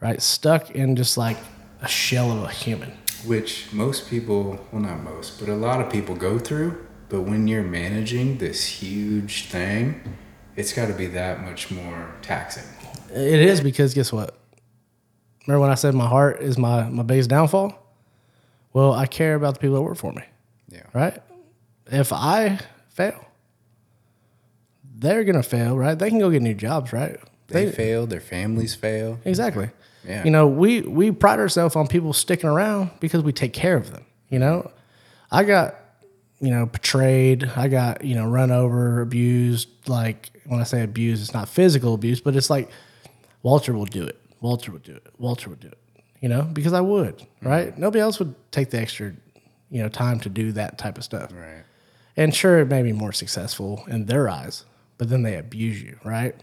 [0.00, 0.20] Right?
[0.22, 1.38] Stuck in just like
[1.80, 2.92] a shell of a human.
[3.24, 6.86] Which most people, well, not most, but a lot of people go through.
[7.08, 10.16] But when you're managing this huge thing,
[10.54, 12.64] it's got to be that much more taxing.
[13.16, 14.36] It is because guess what?
[15.46, 17.72] Remember when I said my heart is my, my biggest downfall?
[18.72, 20.22] Well, I care about the people that work for me,
[20.68, 20.82] Yeah.
[20.92, 21.18] right?
[21.86, 22.58] If I
[22.90, 23.24] fail,
[24.98, 25.98] they're gonna fail, right?
[25.98, 27.18] They can go get new jobs, right?
[27.48, 29.18] They fail, their families fail.
[29.24, 29.70] Exactly.
[30.06, 30.24] Yeah.
[30.24, 33.92] You know, we we pride ourselves on people sticking around because we take care of
[33.92, 34.04] them.
[34.30, 34.70] You know,
[35.30, 35.76] I got
[36.40, 37.44] you know betrayed.
[37.56, 39.68] I got you know run over, abused.
[39.88, 42.68] Like when I say abused, it's not physical abuse, but it's like
[43.46, 44.20] Walter will do it.
[44.40, 45.06] Walter would do it.
[45.18, 45.78] Walter would do it.
[46.20, 47.18] You know, because I would.
[47.18, 47.26] Mm.
[47.42, 47.78] Right.
[47.78, 49.12] Nobody else would take the extra
[49.70, 51.32] you know time to do that type of stuff.
[51.32, 51.62] Right.
[52.16, 54.64] And sure, it may be more successful in their eyes,
[54.98, 56.34] but then they abuse you, right?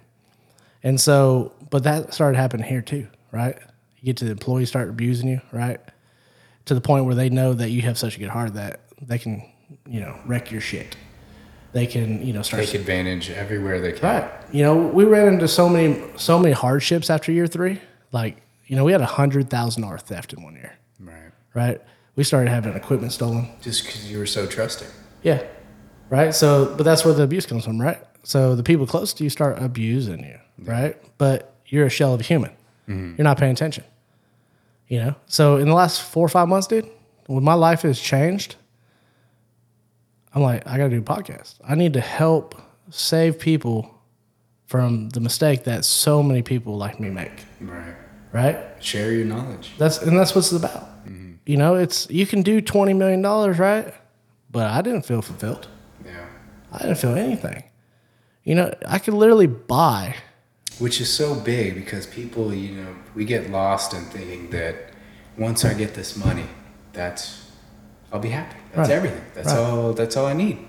[0.81, 3.57] And so, but that started happening here too, right?
[3.99, 5.81] You get to the employees start abusing you, right?
[6.67, 9.17] To the point where they know that you have such a good heart that they
[9.17, 9.43] can,
[9.85, 10.95] you know, wreck your shit.
[11.73, 12.65] They can, you know, start.
[12.65, 14.21] Take advantage everywhere they can.
[14.21, 14.31] Right.
[14.51, 17.81] You know, we ran into so many, so many hardships after year three.
[18.11, 21.31] Like, you know, we had a hundred thousand dollar theft in one year, Right.
[21.55, 21.81] right?
[22.15, 23.49] We started having equipment stolen.
[23.61, 24.87] Just because you were so trusting.
[25.23, 25.43] Yeah.
[26.09, 26.33] Right.
[26.35, 27.97] So, but that's where the abuse comes from, right?
[28.21, 30.95] So the people close to you start abusing you, right?
[31.17, 32.51] But you're a shell of a human.
[32.87, 33.15] Mm-hmm.
[33.17, 33.83] You're not paying attention.
[34.87, 35.15] You know.
[35.25, 36.87] So in the last four or five months, dude,
[37.25, 38.57] when my life has changed,
[40.33, 41.55] I'm like, I got to do a podcast.
[41.67, 42.55] I need to help
[42.89, 43.93] save people
[44.65, 47.43] from the mistake that so many people like me make.
[47.61, 47.95] Right.
[48.31, 48.83] Right.
[48.83, 49.73] Share your knowledge.
[49.77, 51.05] That's and that's what it's about.
[51.05, 51.33] Mm-hmm.
[51.45, 53.93] You know, it's you can do twenty million dollars, right?
[54.49, 55.67] But I didn't feel fulfilled.
[56.03, 56.25] Yeah.
[56.71, 57.63] I didn't feel anything.
[58.43, 60.15] You know, I could literally buy.
[60.79, 64.91] Which is so big because people, you know, we get lost in thinking that
[65.37, 66.47] once I get this money,
[66.93, 67.51] that's
[68.13, 68.55] I'll be happy.
[68.73, 68.95] That's Right.
[68.95, 69.21] everything.
[69.33, 69.57] That's Right.
[69.57, 69.93] all.
[69.93, 70.59] That's all I need.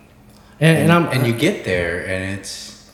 [0.61, 2.91] And, and, I'm and you get there, and it's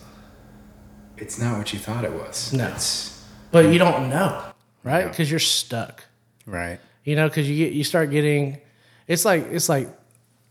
[1.17, 2.53] it's not what you thought it was.
[2.53, 2.67] No.
[2.69, 4.43] It's, but you don't know,
[4.83, 5.07] right?
[5.09, 6.05] Because you're stuck.
[6.47, 6.81] right.
[7.05, 8.59] You know, because you get you start getting,
[9.07, 9.89] it's like it's like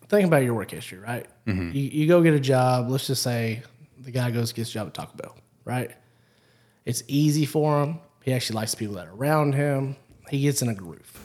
[0.08, 1.26] think about your work history, right?
[1.46, 1.72] Mm-hmm.
[1.76, 2.90] You you go get a job.
[2.90, 3.64] Let's just say
[4.00, 5.36] the guy goes gets a job at Taco Bell,
[5.66, 5.92] right?
[6.86, 8.00] It's easy for him.
[8.24, 9.96] He actually likes the people that are around him.
[10.30, 11.20] He gets in a groove.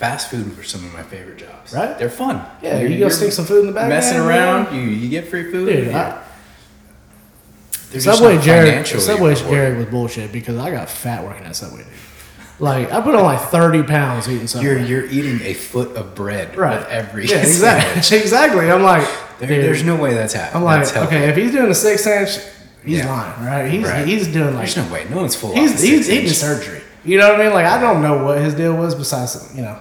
[0.00, 1.74] Fast food were some of my favorite jobs.
[1.74, 1.98] Right?
[1.98, 2.42] They're fun.
[2.62, 3.90] Yeah, You're- you go stick some food in the bag.
[3.90, 5.66] Messing around, you you get free food.
[5.66, 6.22] Dude, yeah.
[7.94, 9.34] I, Subway Jared, Subway.
[9.34, 11.86] Jared was bullshit because I got fat working at Subway, dude.
[12.60, 14.68] Like I put on like thirty pounds eating Subway.
[14.68, 16.78] You're you're eating a foot of bread right.
[16.78, 18.18] with every yeah, exactly.
[18.18, 18.70] exactly.
[18.70, 19.06] I'm like,
[19.38, 20.56] There- there's no way that's happening.
[20.56, 21.16] I'm like, that's healthy.
[21.16, 22.38] okay, if he's doing a six inch,
[22.84, 23.10] he's Yeah.
[23.12, 23.70] lying, right?
[23.70, 24.06] He's Right.
[24.06, 25.06] he's doing like There's no way.
[25.10, 25.52] No one's full.
[25.54, 26.80] he's he's eating surgery.
[27.04, 27.52] You know what I mean?
[27.54, 29.78] Like I don't know what his deal was besides you know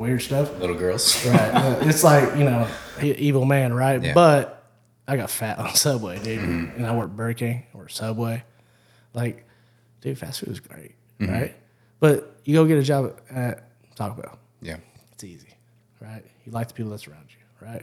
[0.00, 0.58] weird stuff.
[0.58, 1.24] little girls.
[1.30, 1.86] Right.
[1.86, 2.66] It's like you know
[3.00, 4.02] evil man, right?
[4.02, 4.14] Yeah.
[4.14, 4.64] But
[5.06, 6.76] I got fat on Subway, dude, mm-hmm.
[6.76, 8.42] and I worked Burger King or Subway.
[9.12, 9.46] Like,
[10.00, 11.32] dude, fast food is great, mm-hmm.
[11.32, 11.56] right?
[12.00, 14.38] But you go get a job at Taco Bell.
[14.62, 14.76] Yeah.
[15.12, 15.54] It's easy,
[16.00, 16.24] right?
[16.44, 17.82] You like the people that's around you, right?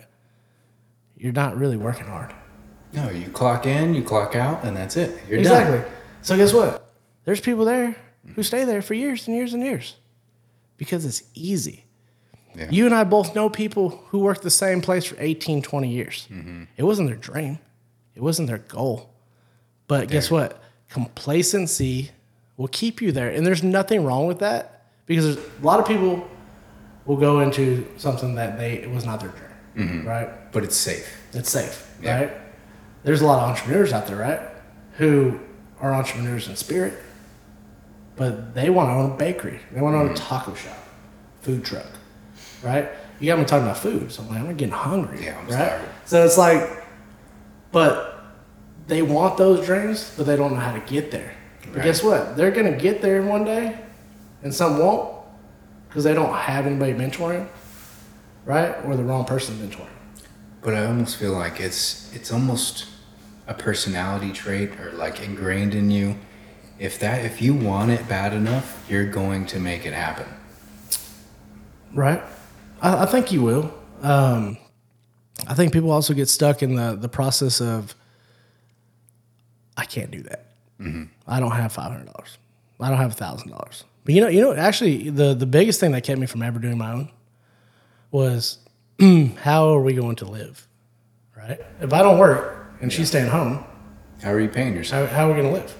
[1.18, 2.34] You're not really working hard.
[2.94, 5.22] No, you clock in, you clock out, and that's it.
[5.28, 5.80] You're Exactly.
[5.80, 5.88] done.
[6.22, 6.94] So guess what?
[7.26, 7.96] There's people there
[8.36, 9.98] who stay there for years and years and years
[10.78, 11.84] because it's easy.
[12.58, 12.68] Yeah.
[12.72, 16.28] You and I both know people who worked the same place for 18, 20 years.
[16.32, 16.64] Mm-hmm.
[16.76, 17.60] It wasn't their dream.
[18.16, 19.10] It wasn't their goal.
[19.88, 20.62] But guess what?
[20.90, 22.12] Complacency
[22.58, 23.30] will keep you there.
[23.30, 26.28] And there's nothing wrong with that because there's, a lot of people
[27.06, 29.34] will go into something that they it was not their
[29.76, 30.52] dream, right?
[30.52, 31.08] But it's safe.
[31.34, 32.06] It's safe, Mm-hmm.
[32.06, 32.20] Yeah.
[32.22, 32.32] right?
[33.04, 34.42] There's a lot of entrepreneurs out there, right?
[34.98, 35.40] Who
[35.80, 36.94] are entrepreneurs in spirit,
[38.16, 39.60] but they want to own a bakery.
[39.72, 40.10] They want to Mm-hmm.
[40.10, 40.78] own a taco shop,
[41.42, 41.86] food truck,
[42.64, 42.90] right?
[43.20, 45.54] You got me talking about food, so I'm like, I'm getting hungry, Yeah, I'm right?
[45.68, 45.90] starving.
[46.06, 46.84] So it's like,
[47.72, 48.24] but
[48.88, 51.34] they want those dreams, but they don't know how to get there.
[51.62, 51.84] But Right.
[51.84, 52.38] guess what?
[52.38, 53.78] They're gonna get there one day,
[54.44, 55.14] and some won't,
[55.90, 57.48] because they don't have anybody mentoring,
[58.46, 58.76] right?
[58.86, 59.88] Or the wrong person mentoring.
[60.62, 62.86] But I almost feel like it's it's almost
[63.48, 66.16] a personality trait or like ingrained in you.
[66.80, 70.28] If that if you want it bad enough, you're going to make it happen.
[71.94, 72.22] Right.
[72.82, 73.74] I, I think you will.
[74.02, 74.58] Um,
[75.48, 77.96] I think people also get stuck in the, the process of,
[79.76, 80.46] I can't do that.
[81.28, 82.38] I don't have five hundred dollars.
[82.80, 83.84] I don't have thousand dollars.
[84.06, 86.60] But you know, you know, actually, the the biggest thing that kept me from ever
[86.60, 87.10] doing my own
[88.12, 88.60] was,
[89.38, 90.68] how are we going to live?
[91.36, 91.60] Right.
[91.82, 93.64] If I don't work and she's staying home,
[94.22, 95.10] How are you paying yourself?
[95.10, 95.76] how, how are we going to live?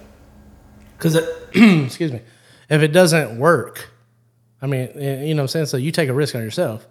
[0.96, 1.14] Because,
[1.86, 2.20] excuse me,
[2.68, 3.88] if it doesn't work,
[4.60, 5.66] I mean, eh, you know what I'm saying?
[5.66, 6.86] So you take a risk on yourself,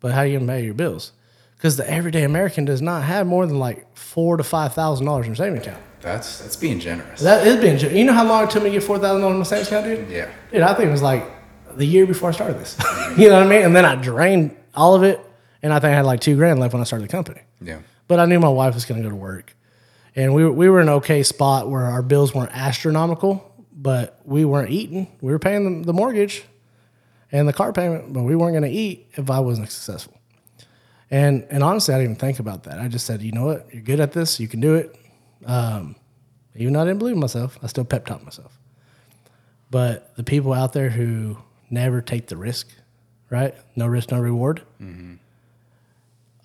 [0.00, 1.12] but how are you going to pay your bills?
[1.56, 5.26] Because the everyday American does not have more than like four to five thousand dollars
[5.26, 5.82] in their savings account.
[6.00, 7.22] That's that's being generous.
[7.22, 7.78] That is being.
[7.78, 7.98] generous.
[7.98, 9.68] You know how long it took me to get four thousand dollars in my savings
[9.68, 10.10] account, dude?
[10.10, 10.30] yeah.
[10.52, 11.24] Dude, I think it was like
[11.74, 12.76] the year before I started this.
[13.18, 13.62] you know what I mean?
[13.62, 15.18] And then I drained all of it,
[15.62, 17.40] and I think I had like two grand left when I started the company.
[17.60, 17.78] Yeah.
[18.06, 19.56] But I knew my wife was going to go to work,
[20.14, 24.20] and we were, we were in an okay spot where our bills weren't astronomical, but
[24.24, 25.08] we weren't eating.
[25.20, 26.44] We were paying the, the mortgage
[27.36, 30.18] and the car payment, but we weren't going to eat if I wasn't successful.
[31.10, 32.80] And and honestly, I didn't even think about that.
[32.80, 34.96] I just said, you know what, you're good at this, you can do it.
[35.44, 35.96] Um,
[36.56, 38.58] even though I didn't believe in myself, I still pep talk myself.
[39.70, 41.36] But the people out there who
[41.70, 42.68] never take the risk,
[43.28, 43.54] right?
[43.76, 44.62] No risk, no reward.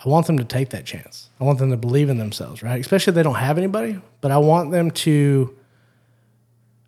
[0.04, 1.30] I want them to take that chance.
[1.40, 2.82] I want them to believe in themselves, right?
[2.82, 5.56] Especially if they don't have anybody, but I want them to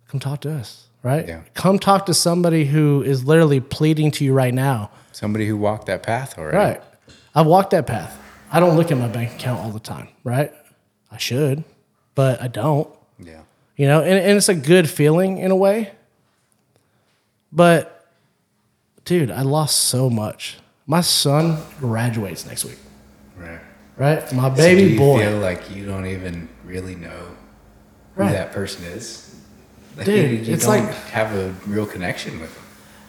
[0.08, 1.28] come talk to us, right?
[1.28, 1.42] Yeah.
[1.54, 4.90] Come talk to somebody who is literally pleading to you right now.
[5.12, 6.56] Somebody who walked that path already.
[6.56, 6.82] Right.
[7.36, 8.18] I've walked that path.
[8.50, 10.52] I don't look at my bank account all the time, right?
[11.12, 11.62] I should,
[12.16, 12.88] but I don't.
[13.20, 13.42] Yeah.
[13.76, 15.92] You know, and, and it's a good feeling in a way.
[17.52, 18.06] But
[19.04, 20.58] dude, I lost so much.
[20.86, 22.78] My son graduates next week,
[23.36, 23.60] Right.
[23.96, 24.32] right?
[24.32, 25.18] My So baby do you boy.
[25.20, 27.28] feel like you don't even really know
[28.14, 28.32] who Right.
[28.32, 29.23] that person is?
[29.96, 32.64] Like, Dude, you, you it's don't like- have a real connection with them.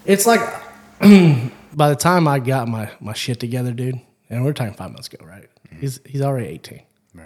[0.06, 0.39] It's like
[1.74, 5.08] by the time I got my, my shit together, dude, and we're talking five months
[5.08, 5.50] ago, right?
[5.67, 5.80] Mm-hmm.
[5.82, 6.82] He's he's already 18.
[7.13, 7.26] Right.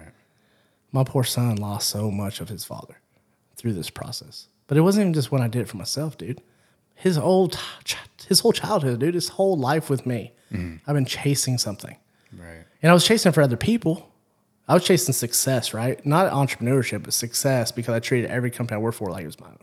[0.91, 2.95] My poor son lost so much of his father
[3.57, 4.47] through this process.
[4.67, 6.41] But it wasn't even just when I did it for myself, dude.
[6.95, 7.59] His old
[8.27, 10.33] his whole childhood, dude, his whole life with me.
[10.51, 10.77] Mm-hmm.
[10.87, 11.95] I've been chasing something.
[12.37, 12.63] Right.
[12.81, 14.08] And I was chasing for other people.
[14.69, 16.03] I was chasing success, right?
[16.05, 19.39] Not entrepreneurship, but success because I treated every company I worked for like it was
[19.39, 19.57] my own.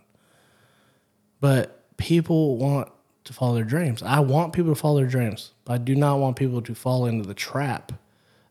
[1.41, 2.91] But people want
[3.25, 4.03] to follow their dreams.
[4.03, 7.07] I want people to follow their dreams, but I do not want people to fall
[7.07, 7.93] into the trap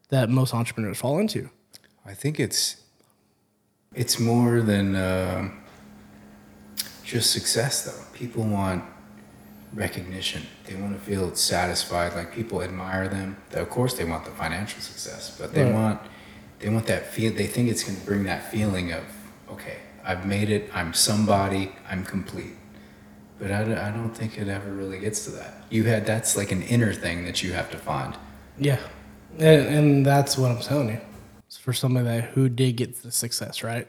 [0.09, 1.49] that most entrepreneurs fall into.
[2.05, 2.77] I think it's
[3.93, 5.49] It's more than uh,
[7.03, 8.03] just success, though.
[8.13, 8.83] People want
[9.73, 10.41] recognition.
[10.65, 13.37] They want to feel satisfied, like people admire them.
[13.53, 15.73] Of course, they want the financial success, but they Right.
[15.73, 16.01] want
[16.65, 17.31] they want that feel.
[17.31, 19.03] They think it's going to bring that feeling of
[19.51, 20.67] okay, I've made it.
[20.73, 21.71] I'm somebody.
[21.87, 22.55] I'm complete.
[23.37, 25.63] But I, don't- I don't think it ever really gets to that.
[25.69, 28.15] You had that's like an inner thing that you have to find.
[28.57, 28.79] Yeah,
[29.37, 30.99] and, and that's what I'm telling you.
[31.45, 33.87] It's for somebody that who did get the success, right?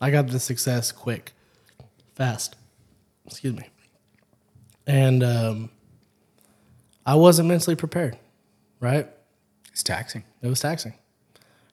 [0.00, 1.32] I got the success quick,
[2.16, 2.56] fast.
[3.26, 3.68] Excuse me.
[4.84, 5.70] And um,
[7.06, 8.16] I wasn't mentally prepared,
[8.80, 9.06] right?
[9.70, 10.24] It's taxing.
[10.42, 10.94] It was taxing,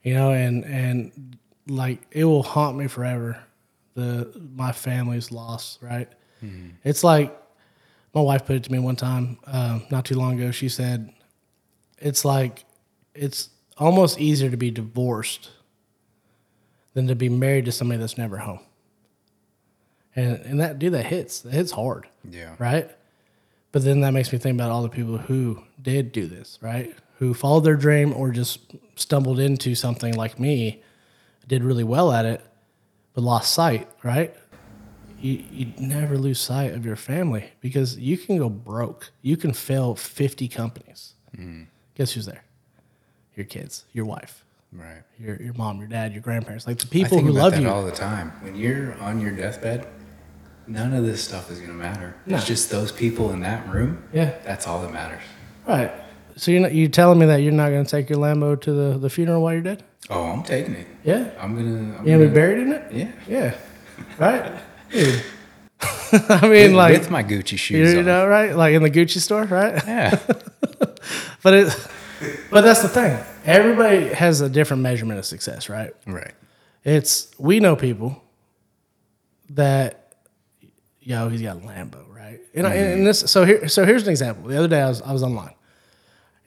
[0.06, 1.38] you know, and and
[1.68, 3.38] like it will haunt me forever.
[3.96, 6.08] The my family's loss, right?
[6.84, 7.36] It's like
[8.14, 10.52] my wife put it to me one time, um, not too long ago.
[10.52, 11.12] She said,
[11.98, 12.66] "It's like
[13.16, 15.50] it's almost easier to be divorced
[16.94, 18.60] than to be married to somebody that's never home."
[20.16, 21.40] And and that dude, that hits.
[21.40, 22.56] That hits hard Yeah.
[22.60, 22.90] right?
[23.72, 26.94] But then that makes me think about all the people who did do this, right?
[27.20, 28.60] Who followed their dream or just
[28.96, 30.84] stumbled into something like me,
[31.48, 32.42] did really well at it,
[33.14, 34.34] but lost sight, right?
[35.22, 39.12] You, you never lose sight of your family because you can go broke.
[39.22, 41.14] You can fail 50 companies.
[41.38, 41.68] Mm.
[41.96, 42.44] Guess who's there?
[43.36, 45.04] Your kids, your wife, Right.
[45.18, 47.70] your, your mom, your dad, your grandparents, like the people who love that you.
[47.70, 48.32] all the time.
[48.42, 49.88] When you're on your deathbed,
[50.68, 52.16] none of this stuff is going to matter.
[52.26, 52.36] No.
[52.36, 54.04] It's just those people in that room.
[54.14, 54.34] Yeah.
[54.44, 55.24] That's all that matters.
[55.66, 55.92] Right.
[56.38, 58.72] So you're, not, you telling me that you're not going to take your Lambo to
[58.72, 59.84] the, the funeral while you're dead?
[60.10, 60.88] Oh, I'm taking it.
[61.04, 61.32] Yeah.
[61.40, 61.98] I'm gonna.
[61.98, 62.92] I'm You gonna be buried in it?
[62.92, 63.12] Yeah.
[63.28, 63.56] Yeah.
[64.20, 64.62] Right?
[64.92, 65.24] Dude.
[66.30, 68.06] I mean, like, with my Gucci shoes you on.
[68.06, 68.56] know, right?
[68.56, 69.82] Like in the Gucci store, right?
[69.86, 70.20] Yeah.
[71.44, 71.88] But it,
[72.50, 73.24] but that's the thing.
[73.46, 75.92] Everybody has a different measurement of success, right?
[76.08, 76.34] right.
[76.84, 78.20] It's we know people
[79.52, 80.16] that,
[81.02, 82.40] yo, he's got a Lambo, right?
[82.56, 83.06] And, I, and mm-hmm.
[83.06, 84.50] this, so here, so here's an example.
[84.50, 85.54] The other day I was I was online,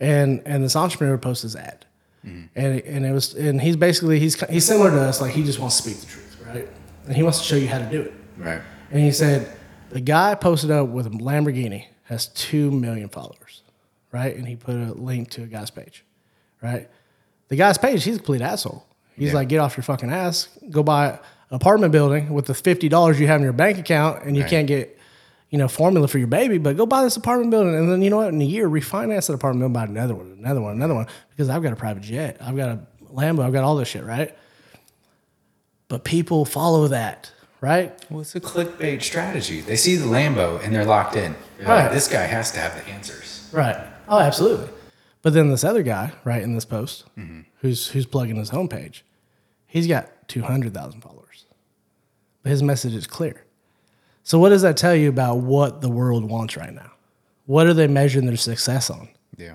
[0.01, 1.85] and and this entrepreneur posted his ad,
[2.25, 5.43] and it, and it was and he's basically he's he's similar to us, like he
[5.45, 6.69] just wants to speak the truth, right?
[7.07, 8.13] And he wants to show you how to do it.
[8.37, 8.61] Right.
[8.91, 9.51] And he said
[9.91, 13.63] the guy posted up with a Lamborghini has two million followers,
[14.13, 14.35] right?
[14.37, 16.05] And he put a link to a guy's page,
[16.63, 16.89] right?
[17.49, 18.85] The guy's page, he's a complete asshole.
[19.17, 19.35] He's Yeah.
[19.37, 21.19] like, get off your fucking ass, go buy an
[21.51, 24.51] apartment building with the fifty dollars you have in your bank account, and you Right.
[24.51, 24.98] can't get,
[25.51, 28.11] you know, formula for your baby, but go buy this apartment building, and then you
[28.11, 28.29] know what?
[28.29, 31.49] In a year, refinance that apartment building, buy another one, another one, another one, because
[31.49, 32.81] I've got a private jet, I've got a
[33.13, 34.37] Lambo, I've got all this shit, right?
[35.89, 37.33] But people follow that,
[37.63, 37.93] right?
[38.11, 39.63] Well, it's a clickbait strategy.
[39.63, 41.35] They see the Lambo and they're locked in.
[41.57, 41.83] They're Right.
[41.85, 43.49] like, this guy has to have the answers.
[43.53, 43.77] Right.
[44.07, 44.69] Oh, absolutely.
[45.23, 47.41] But then this other guy, right in this post, mm-hmm.
[47.61, 49.01] who's who's plugging his homepage,
[49.67, 51.47] he's got two hundred thousand followers,
[52.43, 53.45] but his message is clear.
[54.29, 56.93] So what does that tell you about what the world wants right now?
[57.47, 59.09] What are they measuring their success on?
[59.39, 59.55] Yeah.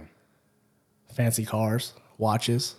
[1.13, 2.75] Fancy cars, watches.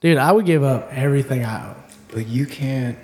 [0.00, 1.76] Dude, I would give up everything I own.
[2.08, 2.96] But you can't.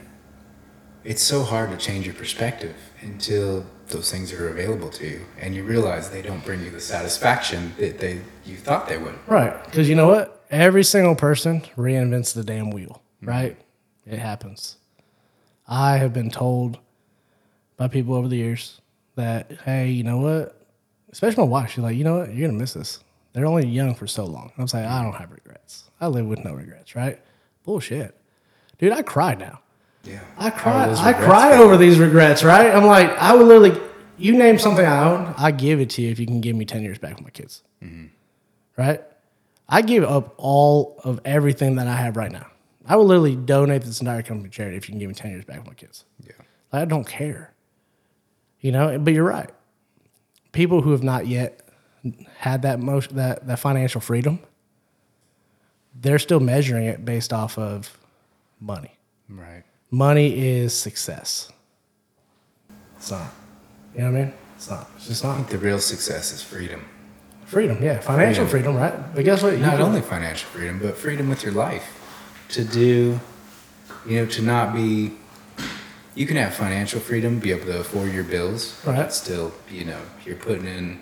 [1.05, 5.55] It's so hard to change your perspective until those things are available to you, and
[5.55, 9.19] you realize they don't bring you the satisfaction that they you thought they would.
[9.27, 9.63] Right.
[9.67, 10.43] Because you know what?
[10.51, 13.59] Every single person reinvents the damn wheel, right?
[14.07, 14.79] It happens.
[15.69, 16.79] I have been told
[17.81, 18.79] by people over the years
[19.17, 20.67] that, hey, you know what?
[21.13, 22.29] Especially my wife, she's like, you know what?
[22.29, 23.03] You're going to miss this.
[23.33, 24.53] They're only young for so long.
[24.59, 25.85] I was like, I don't have regrets.
[25.99, 27.19] I live with no regrets, right?
[27.65, 28.15] Bullshit.
[28.77, 29.61] Dude, I cry now.
[30.05, 30.21] Yeah.
[30.37, 30.93] I cry.
[30.93, 32.71] I cry over these regrets, right?
[32.71, 33.81] I'm like, I would literally,
[34.19, 36.67] you name something I own, I give it to you if you can give me
[36.67, 37.63] 10 years back with my kids.
[38.77, 39.03] Right?
[39.71, 42.47] I give up all of everything that I have right now.
[42.85, 45.31] I would literally donate this entire company to charity if you can give me 10
[45.31, 46.05] years back with my kids.
[46.23, 46.33] Yeah.
[46.75, 47.55] Like, I don't care.
[48.61, 49.51] You know, but you're right.
[50.53, 51.61] People who have not yet
[52.39, 54.41] had that motion, that, that financial freedom,
[55.99, 57.97] they're still measuring it based off of
[58.61, 58.97] money.
[59.29, 59.63] Right.
[59.91, 61.51] Money is success.
[62.97, 63.33] It's not.
[63.95, 64.35] You know what I mean?
[64.57, 64.91] It's not.
[64.97, 65.37] It's just I not.
[65.37, 66.85] think the real success is freedom.
[67.47, 67.99] Freedom, yeah.
[67.99, 69.15] Financial freedom, right?
[69.15, 69.55] But guess what?
[69.55, 71.97] You Not can- only financial freedom, but freedom with your life.
[72.51, 73.19] To do,
[74.07, 75.13] you know, to not be.
[76.15, 78.97] You can have financial freedom, be able to afford your bills, Right.
[78.97, 80.99] but still, you know, you're putting in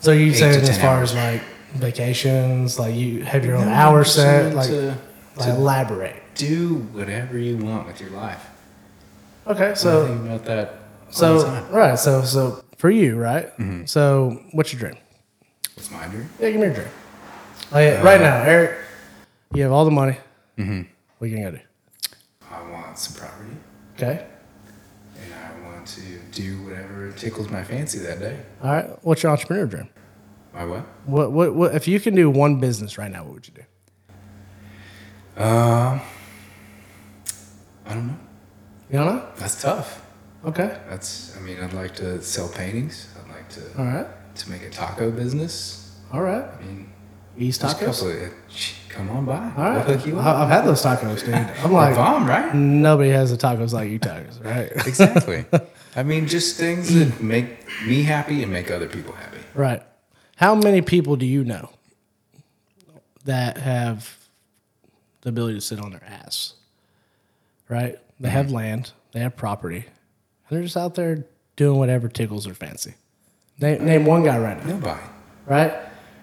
[0.00, 1.12] So you Eight saying as far hours.
[1.12, 1.42] as like
[1.74, 4.96] vacations, like you have your own No, hour just set, like, to-
[5.36, 6.22] like to- elaborate.
[6.34, 8.44] do whatever you want with your life.
[9.46, 10.74] Okay, so think about that
[11.10, 11.38] so.
[11.44, 11.74] Mm-hmm.
[11.74, 13.48] right, so so for you, right?
[13.86, 14.96] So what's your dream?
[15.74, 16.28] What's my dream?
[16.40, 16.88] Yeah, give me your dream.
[17.72, 18.76] Like right Uh, now, Eric,
[19.54, 20.18] you have all the money.
[20.58, 20.82] Mm-hmm.
[21.18, 21.58] What are you gonna do?
[22.50, 23.56] I want some property,
[23.96, 24.26] Okay.
[25.22, 26.00] and I want to
[26.32, 28.38] do whatever tickles my fancy that day.
[28.62, 28.90] All right.
[29.04, 29.88] What's your entrepreneur dream?
[30.52, 30.80] My what?
[31.06, 35.42] What, what, what, if you can do one business right now, what would you do?
[35.42, 36.00] Um,
[37.86, 38.16] I don't know.
[38.90, 39.28] You don't know?
[39.36, 40.02] That's tough.
[40.44, 40.78] Okay.
[40.88, 41.36] That's.
[41.36, 43.08] I mean, I'd like to sell paintings.
[43.22, 44.06] I'd like to All right.
[44.36, 45.98] to make a taco business.
[46.12, 46.44] All right.
[46.44, 46.90] I mean,
[47.38, 48.02] East tacos.
[48.02, 48.32] of,
[48.88, 49.52] come on by.
[49.56, 49.86] All right.
[49.86, 50.26] hook you up.
[50.26, 51.34] I- I've had those tacos, dude.
[51.34, 52.54] I'm like, bomb, right?
[52.54, 54.72] nobody has the tacos like you tacos, right?
[54.86, 55.44] Exactly.
[55.94, 59.38] I mean, just things that make me happy and make other people happy.
[59.54, 59.82] Right.
[60.36, 61.70] How many people do you know
[63.24, 64.16] that have
[65.22, 66.54] the ability to sit on their ass?
[67.68, 67.96] Right?
[68.20, 68.54] They have mm-hmm.
[68.54, 69.84] land, they have property,
[70.48, 71.24] and they're just out there
[71.56, 72.94] doing whatever tickles their fancy.
[73.58, 75.02] Name, name one guy right now, Nobody.
[75.46, 75.72] right?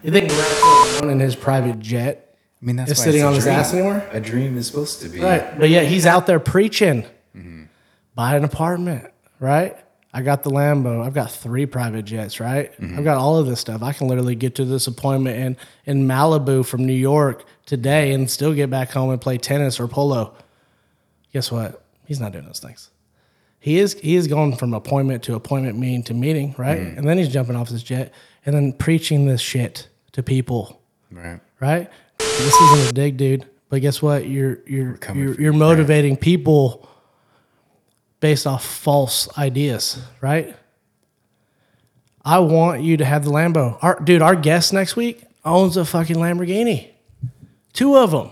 [0.04, 3.26] You think Grant Cardone in his private jet, I mean, that's Is why sitting it's
[3.26, 3.56] a on his dream.
[3.56, 4.08] ass anymore?
[4.12, 5.20] A dream is supposed to be.
[5.20, 5.58] right?
[5.60, 7.04] But yet he's out there preaching.
[7.36, 7.64] Mm-hmm.
[8.16, 9.78] Buy an apartment, right?
[10.14, 11.04] I got the Lambo.
[11.04, 12.72] I've got three private jets, right?
[12.80, 13.00] Mm-hmm.
[13.00, 13.82] I've got all of this stuff.
[13.82, 15.58] I can literally get to this appointment in,
[15.92, 19.88] in Malibu from New York today and still get back home and play tennis or
[19.88, 20.36] polo.
[21.34, 21.84] Guess what?
[22.06, 22.92] He's not doing those things.
[23.60, 26.78] He is he is going from appointment to appointment, meeting to meeting, right?
[26.80, 26.98] Mm.
[26.98, 28.14] And then he's jumping off his jet
[28.46, 31.40] and then preaching this shit to people Right.
[31.60, 31.90] right?
[32.18, 33.46] This isn't a dig, dude.
[33.70, 34.28] But guess what?
[34.28, 36.88] You're you're you're, you're you, motivating people
[38.20, 40.56] based off false ideas, right?
[42.26, 43.78] I want you to have the Lambo.
[43.82, 46.90] Our dude, our guest next week owns a fucking Lamborghini,
[47.74, 48.32] two of them,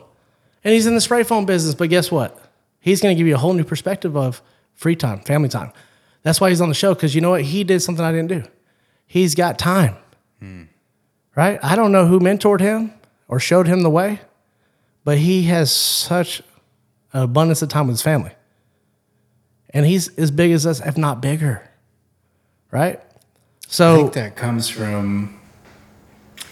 [0.64, 1.76] and he's in the spray foam business.
[1.76, 2.38] But guess what?
[2.80, 4.42] He's going to give you a whole new perspective of
[4.74, 5.72] free time, family time.
[6.24, 7.42] That's why he's on the show because you know what?
[7.42, 8.44] He did something I didn't do.
[9.08, 9.96] He's got time
[11.36, 11.60] right?
[11.64, 12.94] I don't know who mentored him
[13.28, 14.20] or showed him the way,
[15.04, 16.42] but he has such
[17.14, 18.32] an abundance of time with his family.
[19.74, 21.70] And he's as big as us, if not bigger,
[22.72, 23.00] right?
[23.68, 25.40] So I think that comes from,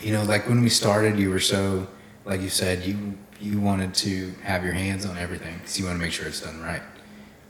[0.01, 1.88] you know, like when we started, you were so,
[2.23, 5.97] like you said, you you wanted to have your hands on everything because you want
[5.97, 6.82] to make sure it's done right.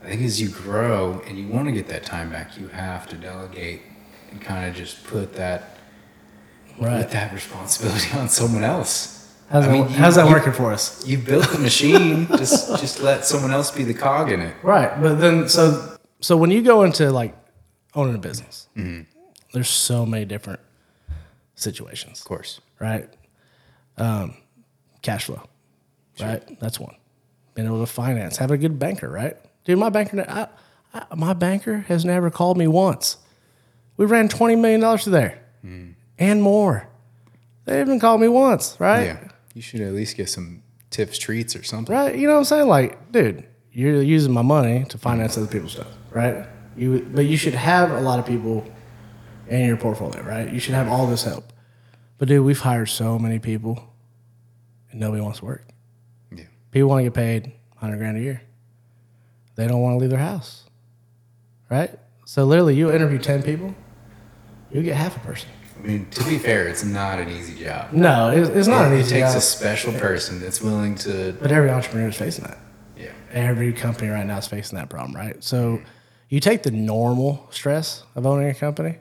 [0.02, 3.08] I think as you grow and you want to get that time back, you have
[3.08, 3.82] to delegate
[4.30, 5.76] and kind of just put that
[6.78, 7.02] right.
[7.02, 9.16] put that responsibility on someone else.
[9.50, 11.04] How's, I that, mean, you- how's that you- working for us?
[11.06, 12.26] You built the machine.
[12.28, 14.54] just just let someone else be the cog in it.
[14.62, 14.90] Right.
[15.02, 17.34] But then, so, so when you go into like
[17.94, 18.68] owning a business,
[19.52, 20.60] there's so many different
[21.54, 22.20] situations.
[22.20, 22.60] Of course.
[22.78, 23.08] right?
[23.98, 24.34] Um,
[25.02, 25.42] cash flow,
[26.20, 26.42] right?
[26.60, 26.94] That's one.
[27.54, 29.36] Being able to finance, have a good banker, right?
[29.64, 30.46] Dude, my banker, I,
[30.94, 33.16] I, my banker has never called me once.
[33.98, 35.42] We ran twenty million dollars through there,
[36.20, 36.86] and more.
[37.64, 39.04] They haven't called me once, right?
[39.04, 39.28] Yeah.
[39.54, 41.94] You should at least get some tips, treats, or something.
[41.94, 42.14] Right?
[42.14, 42.68] You know what I'm saying?
[42.68, 46.46] Like, dude, you're using my money to finance other people's stuff, right?
[46.76, 48.64] You, but you should have a lot of people
[49.48, 50.52] in your portfolio, right?
[50.52, 51.52] You should have all this help.
[52.18, 53.82] But dude, we've hired so many people,
[54.90, 55.66] and nobody wants to work.
[56.30, 56.44] Yeah.
[56.70, 58.42] People want to get paid hundred grand a year.
[59.56, 60.64] They don't want to leave their house,
[61.70, 61.98] right?
[62.26, 63.74] So literally, you interview ten people,
[64.70, 65.48] you get half a person.
[65.82, 67.92] I mean, to be fair, it's not an easy job.
[67.92, 69.16] No, it's, it's not it, an easy job.
[69.16, 71.36] it takes job, a special person that's willing to.
[71.40, 72.58] but every entrepreneur is facing that.
[72.96, 73.12] Yeah.
[73.32, 75.42] every company right now is facing that problem, right?
[75.42, 75.80] So
[76.28, 78.98] you take the normal stress of owning a company,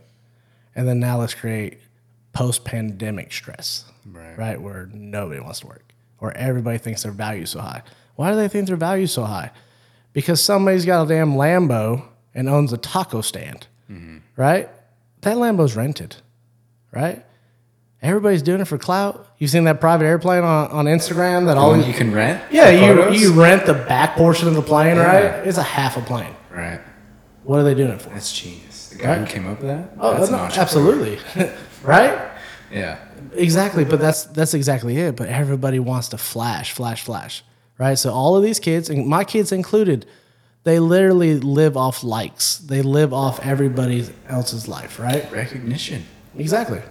[0.75, 1.79] and then now let's create
[2.31, 4.37] post pandemic stress, Right.
[4.37, 4.61] right?
[4.61, 7.81] Where nobody wants to work, or everybody thinks their value is so high.
[8.15, 9.51] Why do they think their value so high?
[10.13, 12.03] Because somebody's got a damn Lambo
[12.33, 14.17] and owns a taco stand, mm-hmm.
[14.37, 14.69] right?
[15.21, 16.15] That Lambo's rented,
[16.91, 17.25] right?
[18.01, 19.27] Everybody's doing it for clout.
[19.39, 22.41] You've seen that private airplane on, on Instagram that all you can rent.
[22.51, 23.21] yeah, you, photos?
[23.21, 25.03] you rent the back portion of the plane, Yeah.
[25.03, 25.47] right?
[25.47, 26.33] It's a half a plane.
[26.49, 26.79] Right.
[27.43, 28.09] What are they doing it for?
[28.09, 28.89] That's genius.
[28.89, 29.91] The guy who came up with that.
[29.99, 31.19] Oh, that's an no, absolutely,
[31.83, 32.31] right?
[32.71, 32.99] Yeah.
[33.33, 35.15] Exactly, but that's that's exactly it.
[35.15, 37.43] But everybody wants to flash, flash, flash,
[37.77, 37.95] right?
[37.95, 40.05] So all of these kids, and my kids included,
[40.63, 42.57] they literally live off likes.
[42.59, 45.29] They live off everybody else's life, right?
[45.31, 46.05] Recognition.
[46.37, 46.81] Exactly.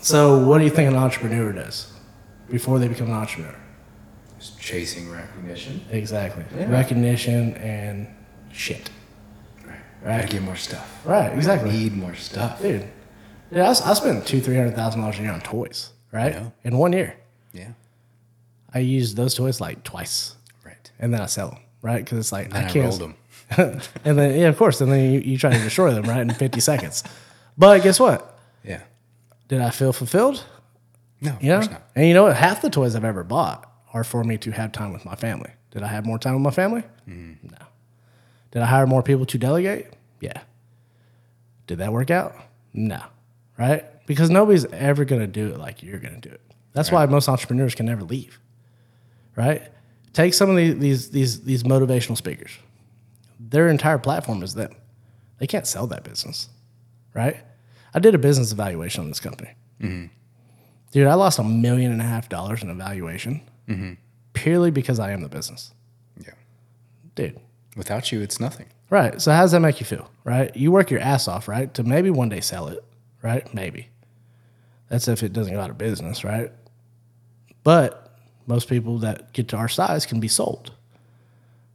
[0.00, 1.92] So what do you think an entrepreneur does
[2.50, 3.54] before they become an entrepreneur?
[4.38, 5.82] Just chasing recognition.
[5.90, 6.44] Exactly.
[6.56, 6.70] Yeah.
[6.70, 8.06] Recognition and
[8.52, 8.90] shit.
[9.66, 9.76] Right.
[10.02, 10.20] Right.
[10.22, 11.00] Gotta get more stuff.
[11.04, 11.32] Right.
[11.34, 11.70] Exactly.
[11.70, 12.60] Need more stuff.
[12.62, 12.88] dude.
[13.52, 16.32] Yeah, I spent two, three hundred thousand dollars a year on toys, right?
[16.34, 16.50] Yeah.
[16.62, 17.16] In one year,
[17.52, 17.72] Yeah.
[18.72, 20.88] I used those toys like twice, Right.
[21.00, 22.04] and then I sell them, right?
[22.04, 22.96] Because it's like And I I, can't.
[22.98, 23.16] them.
[24.04, 26.30] and then yeah, of course, and then you, you try to destroy them, right, in
[26.32, 27.02] fifty seconds.
[27.58, 28.29] But guess what?
[28.64, 28.82] Yeah.
[29.48, 30.44] Did I feel fulfilled?
[31.20, 31.82] No, of course not.
[31.94, 32.36] And you know what?
[32.36, 35.50] Half the toys I've ever bought are for me to have time with my family.
[35.70, 36.82] Did I have more time with my family?
[37.08, 37.48] Mm-hmm.
[37.48, 37.66] No.
[38.52, 39.88] Did I hire more people to delegate?
[40.20, 40.40] Yeah.
[41.66, 42.34] Did that work out?
[42.72, 43.02] No.
[43.58, 43.84] Right?
[44.06, 46.40] Because nobody's ever going to do it like you're going to do it.
[46.72, 48.40] That's why most entrepreneurs can never leave.
[49.36, 49.62] Right?
[50.12, 52.50] Take some of these, these these these motivational speakers.
[53.38, 54.74] Their entire platform is them.
[55.38, 56.48] They can't sell that business.
[57.14, 57.36] Right?
[57.94, 59.50] I did a business evaluation on this company.
[59.80, 60.06] Mm-hmm.
[60.92, 63.92] Dude, I lost a million and a half dollars in evaluation mm-hmm.
[64.32, 65.72] purely because I am the business.
[66.18, 66.34] Yeah.
[67.14, 67.40] Dude,
[67.76, 68.66] Without you, it's nothing.
[68.88, 69.20] Right.
[69.22, 70.10] So how does that make you feel?
[70.24, 70.54] Right.
[70.56, 72.84] You work your ass off, right, to maybe one day sell it.
[73.22, 73.52] Right.
[73.54, 73.88] Maybe.
[74.88, 76.50] That's if it doesn't go out of business, right?
[77.62, 78.16] But
[78.46, 80.72] most people that get to our size can be sold.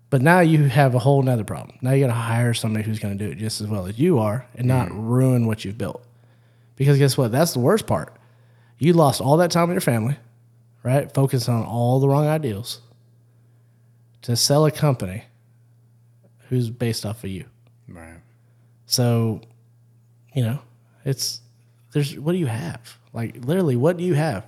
[0.10, 1.78] But now you have a whole nother problem.
[1.82, 3.98] Now you got to hire somebody who's going to do it just as well as
[3.98, 5.08] you are and not mm-hmm.
[5.08, 6.05] ruin what you've built.
[6.76, 7.32] Because guess what?
[7.32, 8.16] That's the worst part.
[8.78, 10.18] You lost all that time with your family,
[10.84, 11.12] right?
[11.14, 12.82] Focused on all the wrong ideals
[14.24, 15.24] to sell a company
[16.50, 17.46] who's based off of you.
[17.88, 18.20] Right.
[18.86, 19.42] So,
[20.34, 20.60] you know,
[21.06, 21.42] it's
[21.94, 22.98] there's what do you have?
[23.14, 24.46] Like literally, what do you have?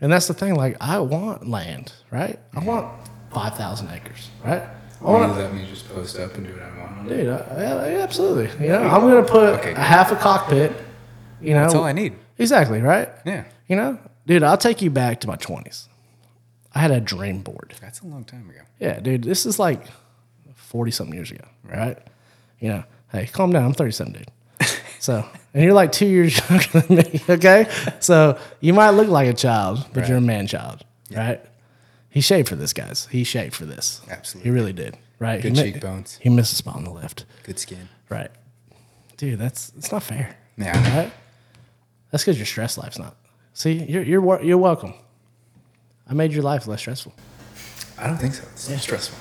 [0.00, 0.56] And that's the thing.
[0.56, 2.38] Like, I want land, right?
[2.54, 2.88] I want
[3.32, 4.62] five thousand acres, right?
[5.00, 7.08] I want let me just post up and do what I want?
[7.08, 7.28] dude.
[7.28, 8.50] I- I- absolutely.
[8.66, 10.72] You know, I'm gonna put Okay, a half a cockpit.
[11.40, 12.14] You know, That's all I need.
[12.38, 13.08] exactly right.
[13.24, 13.44] Yeah.
[13.68, 15.88] You know, dude, I'll take you back to my twenties.
[16.74, 17.74] I had a dream board.
[17.80, 18.60] That's a long time ago.
[18.78, 19.86] Yeah, dude, this is like
[20.54, 21.96] 40 something years ago, right?
[22.60, 23.64] You know, hey, calm down.
[23.64, 24.30] I'm 37, dude.
[24.98, 25.24] So,
[25.54, 27.68] and you're like two years younger than me, okay?
[28.00, 30.08] So you might look like a child, but Right.
[30.08, 30.84] you're a man child,
[31.14, 31.40] right?
[32.10, 33.06] He shaved for this, guys.
[33.10, 34.00] He shaved for this.
[34.10, 34.50] Absolutely.
[34.50, 35.40] He really did, right?
[35.40, 36.18] Good he cheekbones.
[36.20, 37.88] He missed a spot on the left, Good skin.
[38.08, 38.30] right?
[39.18, 40.96] Dude, that's it's not fair, Yeah.
[40.98, 41.12] right?
[42.10, 43.16] That's because your stress life's not.
[43.52, 44.94] See, you're you're you're welcome.
[46.08, 47.12] I made your life less stressful.
[47.98, 48.44] I don't think so.
[48.52, 49.18] It's so stressful.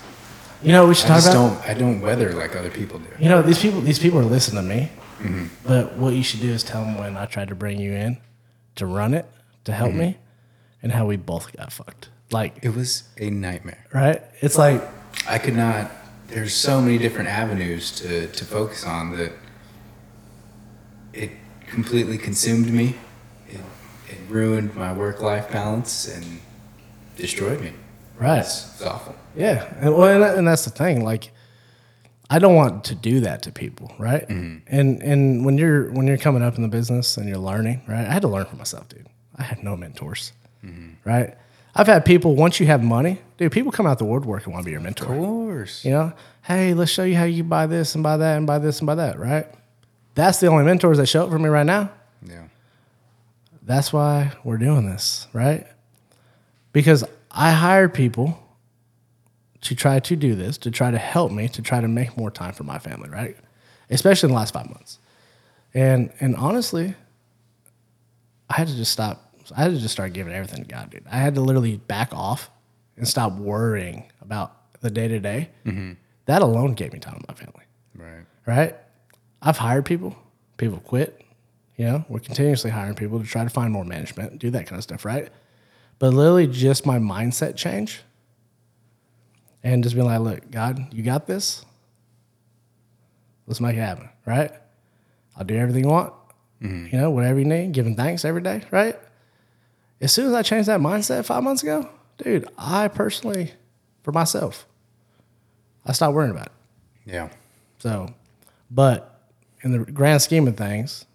[0.63, 1.33] You know we should I talk about?
[1.33, 1.69] don't.
[1.69, 3.07] I don't weather like other people do.
[3.19, 4.91] You know, these people these people are listening to me.
[5.19, 5.45] Mm-hmm.
[5.65, 8.17] But what you should do is tell them when I tried to bring you in
[8.75, 9.25] to run it,
[9.63, 9.99] to help Mm-hmm.
[9.99, 10.17] me,
[10.83, 12.09] and how we both got fucked.
[12.31, 13.85] Like, It was a nightmare.
[13.93, 14.21] right?
[14.41, 14.83] It's like,
[15.27, 15.89] I could not.
[16.27, 19.31] There's so many different avenues to to focus on that.
[21.13, 21.31] It
[21.67, 22.95] completely consumed me.
[23.49, 23.59] It,
[24.09, 26.25] it ruined my work life balance and
[27.15, 27.73] destroyed me.
[28.19, 28.39] right.
[28.39, 29.15] It's, it's awful.
[29.35, 29.73] Yeah.
[29.79, 31.03] And, well, and, and that's the thing.
[31.03, 31.31] Like,
[32.29, 34.27] I don't want to do that to people, right?
[34.27, 34.65] Mm-hmm.
[34.67, 38.05] And and when you're when you're coming up in the business and you're learning, right?
[38.07, 39.07] I had to learn for myself, dude.
[39.35, 40.31] I had no mentors,
[40.65, 41.07] Mm-hmm.
[41.07, 41.35] right?
[41.75, 43.51] I've had people once you have money, dude.
[43.51, 45.13] People come out the woodwork and want to be your mentor.
[45.13, 45.83] Of course.
[45.85, 48.57] You know, hey, let's show you how you buy this and buy that and buy
[48.59, 49.45] this and buy that, right?
[50.15, 51.91] That's the only mentors that show up for me right now.
[52.27, 52.45] Yeah.
[53.63, 55.65] That's why we're doing this, right?
[56.71, 58.39] Because I hired people
[59.61, 62.29] to try to do this, to try to help me, to try to make more
[62.31, 63.35] time for my family, right?
[63.89, 64.99] Especially in the last five months.
[65.73, 66.95] And and honestly,
[68.49, 69.33] I had to just stop.
[69.55, 71.03] I had to just start giving everything to God, dude.
[71.11, 72.49] I had to literally back off
[72.97, 75.49] and stop worrying about the day to day.
[76.25, 77.63] That alone gave me time with my family
[77.95, 78.25] Right.
[78.45, 78.75] right?
[79.45, 80.17] I've hired people.
[80.57, 81.21] People quit.
[81.77, 84.77] You know, we're continuously hiring people to try to find more management, do that kind
[84.77, 85.29] of stuff, right?
[85.99, 88.01] But literally, just my mindset change,
[89.63, 91.65] and just being like, "Look, God, you got this.
[93.45, 94.51] Let's make it happen, right?
[95.37, 96.13] I'll do everything you want.
[96.61, 96.95] Mm-hmm.
[96.95, 97.73] You know, whatever you need.
[97.73, 98.97] Giving thanks every day, right?
[100.01, 103.53] As soon as I changed that mindset five months ago, dude, I personally,
[104.03, 104.65] for myself,
[105.85, 106.51] I stopped worrying about it.
[107.05, 107.29] Yeah.
[107.79, 108.13] So,
[108.71, 109.14] but
[109.65, 111.05] in the grand scheme of things,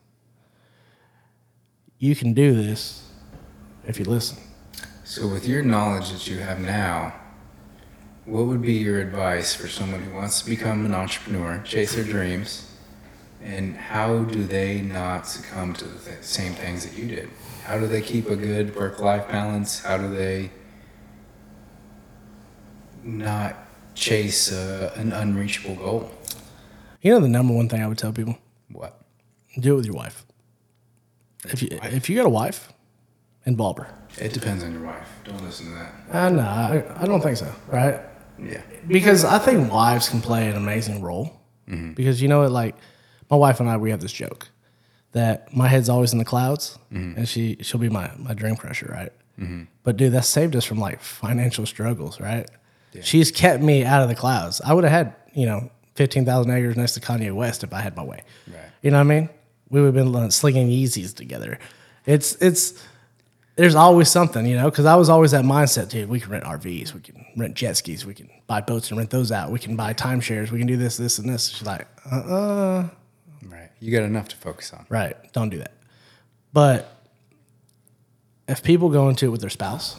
[1.99, 3.09] you can do this
[3.87, 4.39] if you listen.
[5.05, 7.15] So, with your knowledge that you have now,
[8.25, 12.05] what would be your advice for someone who wants to become an entrepreneur, chase their
[12.05, 12.73] dreams,
[13.43, 17.31] and how do they not succumb to the th- same things that you did?
[17.65, 19.81] How do they keep a good work life balance?
[19.81, 20.51] How do they
[23.05, 23.57] not
[23.95, 26.11] chase uh, an unreachable goal?
[27.01, 28.39] You know the number one thing I would tell people:
[28.71, 29.01] What?
[29.59, 30.25] do it with your wife.
[31.45, 32.73] If you if you got a wife,
[33.47, 33.95] involve her.
[34.19, 35.09] It depends on your wife.
[35.25, 35.95] Don't listen to that.
[36.11, 37.53] Uh, no, I, I don't think so.
[37.69, 38.01] Right?
[38.39, 38.63] Yeah.
[38.87, 41.41] Because I think wives can play an amazing role.
[41.69, 41.93] Mm-hmm.
[41.93, 42.77] Because you know what, like
[43.31, 44.49] my wife and I, we have this joke
[45.13, 47.19] that my head's always in the clouds, mm-hmm.
[47.19, 49.13] and she she'll be my my dream crusher, right?
[49.39, 49.65] Mm-hmm.
[49.83, 52.49] But dude, that saved us from like financial struggles, right?
[53.03, 54.61] She's kept me out of the clouds.
[54.61, 57.81] I would have had you know fifteen thousand acres next to Kanye West if I
[57.81, 58.23] had my way.
[58.47, 58.61] Right.
[58.83, 59.29] You know what I mean?
[59.69, 61.59] We would have been slinging Yeezys together.
[62.07, 62.83] It's it's
[63.57, 66.09] there's always something, you know, because I was always that mindset, dude.
[66.09, 69.11] We can rent RVs, we can rent jet skis, we can buy boats and rent
[69.11, 69.51] those out.
[69.51, 71.49] We can buy timeshares, we can do this, this, and this.
[71.49, 72.89] She's like, uh, uh
[73.45, 73.71] Right.
[73.81, 74.87] You got enough to focus on.
[74.89, 75.73] right, don't do that.
[76.53, 76.97] But
[78.49, 79.99] if people go into it with their spouse,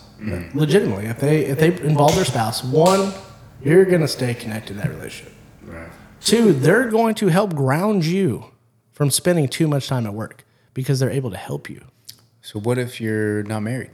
[0.53, 3.13] legitimately, if they if they involve their spouse, one,
[3.63, 5.33] you're gonna stay connected to that relationship.
[5.63, 5.89] Right.
[6.21, 8.51] Two, they're going to help ground you
[8.91, 11.83] from spending too much time at work because they're able to help you.
[12.41, 13.91] So what if you're not married?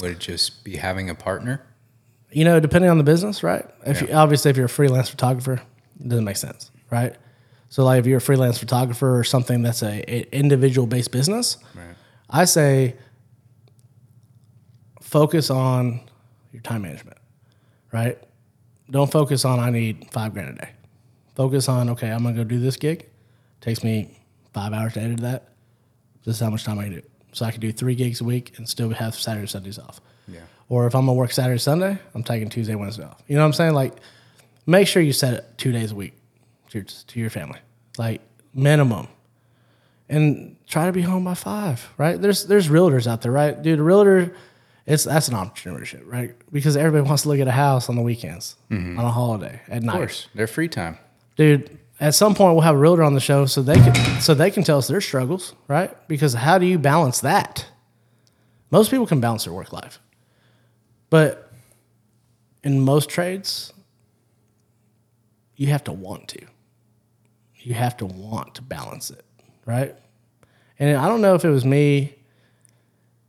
[0.00, 1.64] Would it just be having a partner?
[2.30, 3.64] You know, depending on the business, right?
[3.86, 5.62] If you, obviously if you're a freelance photographer,
[6.00, 7.14] it doesn't make sense, right?
[7.68, 11.58] So like if you're a freelance photographer or something that's a, a individual based business,
[11.74, 11.94] Right.
[12.28, 12.96] I say
[15.00, 16.00] focus on
[16.52, 17.18] your time management,
[17.92, 18.18] right?
[18.90, 20.70] Don't focus on I need five grand a day.
[21.34, 23.08] Focus on okay, I'm gonna go do this gig.
[23.60, 24.18] Takes me
[24.52, 25.48] five hours to edit that.
[26.24, 27.02] This is how much time I can do.
[27.32, 30.00] So I can do three gigs a week and still have Saturday, Sundays off.
[30.28, 30.40] Yeah.
[30.68, 33.22] Or if I'm gonna work Saturday, Sunday, I'm taking Tuesday, Wednesday off.
[33.26, 33.74] You know what I'm saying?
[33.74, 33.94] Like,
[34.66, 36.14] make sure you set it two days a week
[36.70, 37.58] to your, to your family,
[37.98, 38.20] like
[38.54, 39.08] minimum,
[40.08, 41.92] and try to be home by five.
[41.98, 42.20] Right?
[42.20, 43.80] There's there's realtors out there, right, dude?
[43.80, 44.34] A realtor,
[44.86, 46.34] it's that's an entrepreneurship, right?
[46.52, 48.98] Because everybody wants to look at a house on the weekends, mm-hmm.
[48.98, 50.28] on a holiday, at night Of course.
[50.34, 50.98] Their free time.
[51.36, 54.34] Dude at some point we'll have a realtor on the show so they can so
[54.34, 55.92] they can tell us their struggles right?
[56.08, 57.66] Because how do you balance that?
[58.70, 60.00] Most people can balance their work life.
[61.10, 61.52] But
[62.62, 63.72] in most trades
[65.56, 66.44] you have to want to.
[67.58, 69.24] You have to want to balance it
[69.66, 69.94] right?
[70.78, 72.16] And i don't know if it was me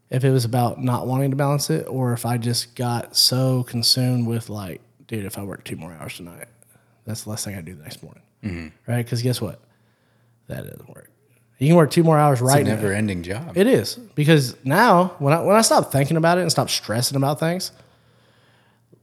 [0.09, 3.63] if it was about not wanting to balance it or if i just got so
[3.63, 6.47] consumed with like dude if i work two more hours tonight
[7.05, 8.91] that's the last thing I do the next morning, mm-hmm.
[8.91, 9.03] right?
[9.03, 9.59] Because guess what?
[10.47, 11.09] That doesn't work.
[11.57, 12.59] You can work two more hours right.
[12.59, 12.81] It's a now.
[12.81, 13.55] never ending job.
[13.55, 17.15] It is because now when I when I stop thinking about it and stop stressing
[17.15, 17.71] about things,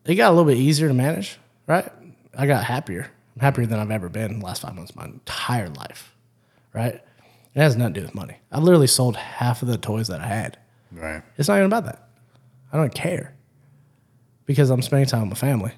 [0.05, 1.39] it got a little bit easier to manage.
[1.67, 1.89] Right?
[2.37, 3.11] I got happier.
[3.37, 6.15] I'm happier than I've ever been in the last five months of my entire life.
[6.75, 7.01] Right?
[7.55, 8.37] It has nothing to do with money.
[8.51, 10.59] I literally sold half of the toys that I had.
[10.91, 11.23] right.
[11.37, 12.09] It's not even about that.
[12.73, 13.35] I don't care
[14.47, 15.73] because I'm spending time with my family.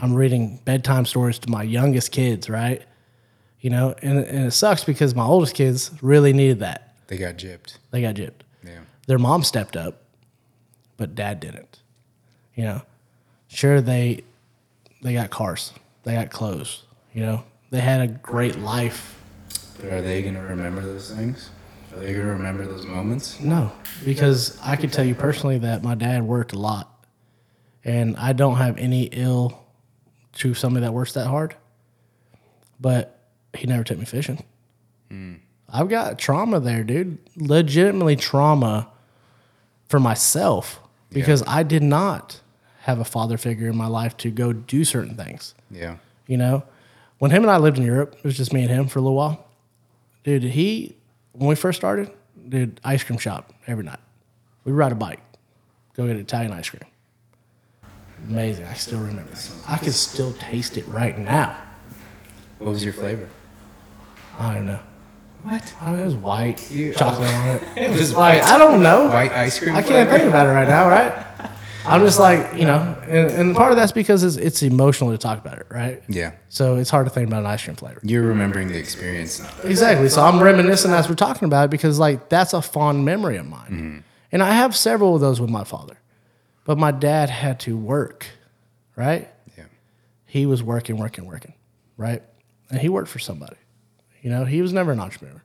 [0.00, 2.82] I'm reading bedtime stories to my youngest kids, right?
[3.60, 6.94] You know, and, and it sucks because my oldest kids really needed that.
[7.08, 7.78] They got gypped.
[7.90, 8.42] They got gypped.
[8.64, 8.80] Yeah.
[9.06, 10.02] Their mom stepped up,
[10.96, 11.80] but dad didn't.
[12.54, 12.82] You know,
[13.48, 14.22] sure they
[15.02, 15.72] they got cars,
[16.04, 16.84] they got clothes.
[17.12, 19.20] You know, they had a great life.
[19.80, 21.50] But are they going to remember those things?
[21.92, 23.40] Are they going to remember those moments?
[23.40, 23.72] No,
[24.04, 27.04] because I can tell you personally that my dad worked a lot,
[27.84, 29.61] and I don't have any ill
[30.34, 31.54] to somebody that works that hard.
[32.80, 33.18] But
[33.54, 34.44] he never took me fishing.
[35.08, 35.34] Hmm.
[35.68, 37.18] I've got trauma there, dude.
[37.36, 38.88] Legitimately trauma
[39.88, 40.80] for myself
[41.10, 42.40] because I did not
[42.80, 45.54] have a father figure in my life to go do certain things.
[45.70, 45.96] Yeah.
[46.26, 46.64] You know,
[47.18, 49.02] when him and I lived in Europe, it was just me and him for a
[49.02, 49.46] little while.
[50.24, 50.96] Dude, he
[51.32, 52.10] when we first started,
[52.48, 54.00] dude, ice cream shop every night.
[54.64, 55.20] We'd ride a bike,
[55.96, 56.82] go get Italian ice cream.
[58.28, 58.66] Amazing.
[58.66, 59.54] I still remember this.
[59.68, 61.56] I can still taste it right now.
[62.58, 63.28] What was your flavor?
[64.38, 64.80] I don't know.
[65.42, 65.74] What?
[65.80, 66.58] I don't know, it was white,
[66.96, 67.62] chocolate on it.
[67.76, 69.08] It was Like, I don't know.
[69.08, 69.74] white ice cream.
[69.74, 71.26] I can't think about it right now, right?
[71.84, 75.18] I'm just like, you know, and, and part of that's because it's, it's emotional to
[75.18, 76.00] talk about it, right?
[76.08, 76.30] Yeah.
[76.48, 77.98] So it's hard to think about an ice cream flavor.
[78.04, 79.42] You're remembering the experience.
[79.64, 80.08] Exactly.
[80.08, 83.46] So I'm reminiscing as we're talking about it because like that's a fond memory of
[83.46, 83.64] mine.
[83.70, 83.98] Mm-hmm.
[84.30, 85.96] And I have several of those with my father.
[86.64, 88.26] But my dad had to work,
[88.96, 89.28] right?
[89.58, 89.64] Yeah.
[90.26, 91.54] He was working, working, working,
[91.96, 92.22] right?
[92.70, 93.56] And he worked for somebody.
[94.22, 95.42] You know, he was never an entrepreneur.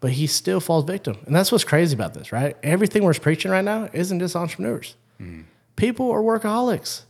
[0.00, 1.16] But he still falls victim.
[1.26, 2.56] And that's what's crazy about this, right?
[2.62, 4.96] Everything we're preaching right now isn't just entrepreneurs.
[5.18, 5.42] Hmm.
[5.76, 7.02] People are workaholics.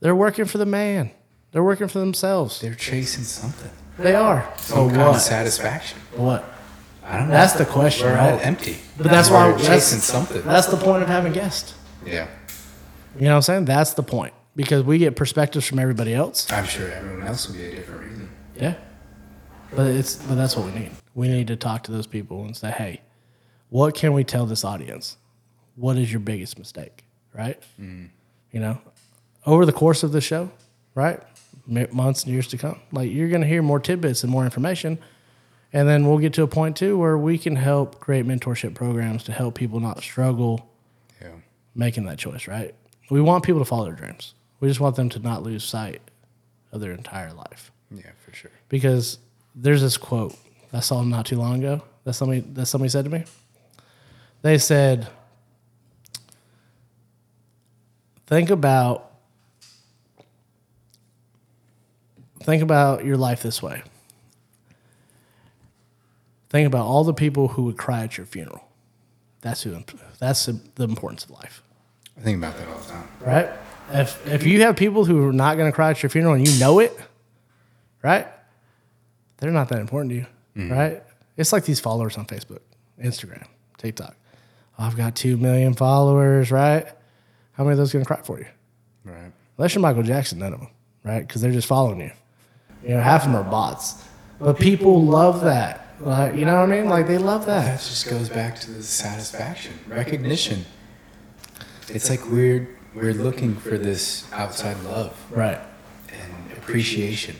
[0.00, 1.10] They're working for the man.
[1.52, 2.60] They're working for themselves.
[2.60, 3.70] They're chasing something.
[3.98, 4.52] They are.
[4.58, 5.18] So Some kind of what?
[5.20, 5.98] satisfaction.
[6.14, 6.44] What?
[7.04, 7.32] I don't know.
[7.34, 8.46] That's the question, We're all right?
[8.46, 8.76] empty.
[8.96, 10.42] But that's why We're that's, chasing something.
[10.42, 11.74] That's the point of having guests.
[12.08, 12.28] Yeah.
[13.18, 13.64] You know what I'm saying?
[13.64, 16.50] That's the point because we get perspectives from everybody else.
[16.52, 18.28] I'm sure everyone else will be a different reason.
[18.56, 18.74] Yeah.
[19.74, 20.90] But it's but that's what we need.
[21.14, 23.00] We need to talk to those people and say, "Hey,
[23.70, 25.16] what can we tell this audience?
[25.76, 27.04] What is your biggest mistake?"
[27.34, 27.60] Right?
[27.80, 28.08] Mm.
[28.52, 28.78] You know,
[29.46, 30.50] over the course of the show,
[30.94, 31.20] right?
[31.70, 34.44] M- Months and years to come, like you're going to hear more tidbits and more
[34.44, 34.98] information,
[35.72, 39.22] and then we'll get to a point too where we can help create mentorship programs
[39.24, 40.64] to help people not struggle Yeah.
[41.74, 42.74] Making that choice, right?
[43.10, 44.34] We want people to follow their dreams.
[44.60, 46.00] We just want them to not lose sight
[46.72, 47.70] of their entire life.
[47.90, 48.50] Yeah, for sure.
[48.68, 49.18] Because
[49.54, 50.36] there's this quote
[50.72, 53.24] I saw not too long ago that somebody that somebody said to me.
[54.42, 55.08] They said,
[58.26, 59.10] think about
[62.42, 63.82] think about your life this way.
[66.50, 68.67] Think about all the people who would cry at your funeral.
[69.40, 69.82] That's who.
[70.18, 71.62] That's the, the importance of life,
[72.16, 73.08] I think about that all the time.
[73.20, 73.48] right?
[73.92, 76.46] If if you have people who are not going to cry at your funeral and
[76.46, 76.98] you know it,
[78.02, 78.26] right?
[79.38, 80.26] They're not that important to you,
[80.56, 80.72] mm-hmm.
[80.72, 81.02] right?
[81.36, 82.60] It's like these followers on Facebook,
[83.02, 83.46] Instagram,
[83.78, 84.16] TikTok.
[84.78, 86.86] Oh, I've got two million followers, right?
[87.52, 88.46] How many of those going to cry for you?
[89.04, 89.32] Right.
[89.56, 90.70] Unless you're Michael Jackson, none of them,
[91.04, 91.26] right?
[91.26, 92.10] Because they're just following you.
[92.82, 94.04] You know, half of them are bots.
[94.38, 95.87] But people love that.
[96.00, 96.88] Like, you know what I mean?
[96.88, 97.78] Like they love That that.
[97.80, 100.64] just goes back to the satisfaction, recognition.
[101.88, 105.58] It's like we're we're looking for this outside love Right.
[106.12, 107.36] and appreciation.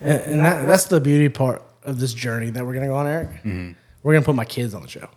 [0.00, 3.06] And, and that, that's the beauty part of this journey that we're gonna go on,
[3.06, 3.28] Eric.
[3.42, 3.72] Mm-hmm.
[4.02, 5.08] We're gonna put my kids on the show,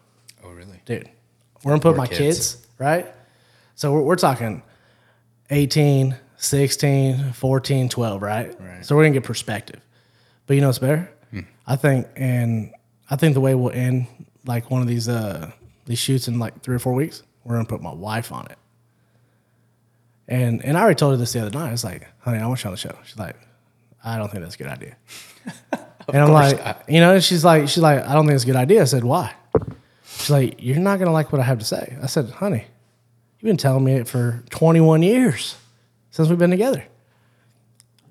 [0.44, 0.82] Oh, really?
[0.86, 1.10] dude.
[1.64, 2.18] We're gonna put Poor my kids.
[2.56, 2.68] kids.
[2.80, 3.08] right?
[3.76, 4.62] So we're, we're talking
[5.50, 8.60] 18, 16, 14, 12, right?
[8.60, 8.86] Right.
[8.86, 9.80] So we're gonna get perspective.
[10.48, 11.10] But you know what's better?
[11.66, 12.74] I think, and
[13.10, 14.08] I think the way we'll end
[14.46, 15.52] like one of these uh
[15.86, 18.58] these shoots in like three or four weeks, we're gonna put my wife on it.
[20.28, 21.70] And and I already told her this the other night.
[21.70, 22.98] I was like, honey, I want you on the show.
[23.06, 23.36] She's like,
[24.04, 24.96] I don't think that's a good idea.
[25.72, 26.84] and I'm like, not.
[26.90, 28.82] you know, she's like, she's like, I don't think it's a good idea.
[28.82, 29.34] I said, why?
[30.18, 31.98] She's like, you're not gonna like what I have to say.
[32.02, 32.66] I said, honey,
[33.40, 35.58] you've been telling me it for 21 years
[36.12, 36.84] since we've been together.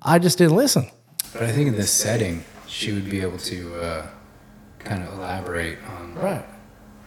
[0.01, 0.89] I just didn't listen.
[1.31, 2.43] But I think in this setting,
[2.73, 4.07] she would be able to uh,
[4.79, 6.45] kind of elaborate on Right.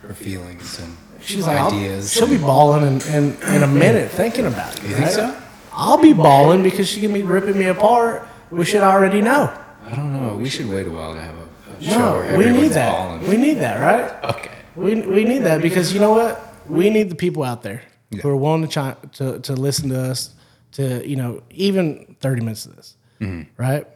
[0.02, 2.12] her feelings and She's like, ideas.
[2.12, 4.82] she'll be bawling in, in, in a minute thinking about it.
[4.84, 5.12] You think right?
[5.14, 5.36] so?
[5.72, 8.26] I'll be bawling because she can be ripping me apart.
[8.50, 9.52] We should already know.
[9.84, 10.36] I don't know.
[10.36, 12.92] We should wait a while to have a, a show No, we need that.
[12.92, 13.26] balling.
[13.28, 14.34] We need that, right?
[14.36, 14.50] okay.
[14.76, 16.54] We, we need that because you know what?
[16.68, 18.20] We need the people out there Yeah.
[18.22, 20.34] who are willing to, chi- to to listen to us
[20.72, 23.42] to you know even thirty minutes of this, Mm-hmm.
[23.62, 23.86] right?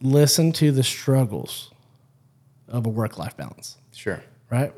[0.00, 1.70] Listen to the struggles
[2.68, 4.22] of a work life balance, Sure.
[4.50, 4.72] right?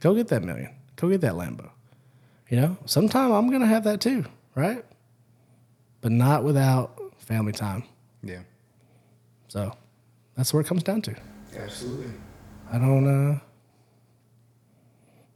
[0.00, 0.70] Go get that million.
[0.96, 1.70] Go get that Lambo.
[2.50, 4.24] You know, sometime I'm gonna have that too,
[4.54, 4.84] right?
[6.02, 7.84] But not without family time.
[8.22, 8.40] Yeah.
[9.48, 9.72] So
[10.36, 11.14] that's where it comes down to.
[11.56, 12.12] Absolutely.
[12.70, 13.06] I don't.
[13.06, 13.38] uh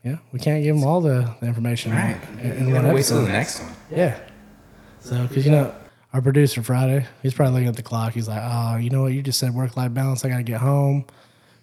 [0.05, 1.93] Yeah, we can't give them all the, the information.
[1.93, 2.21] Right.
[2.43, 3.73] You one gotta wait till the next one.
[3.91, 4.19] Yeah.
[5.01, 5.75] So, because you know,
[6.13, 8.15] our producer Friday, he's probably looking at the clock.
[8.15, 9.13] He's like, "Oh, you know what?
[9.13, 10.25] You just said work life balance.
[10.25, 11.05] I got to get home."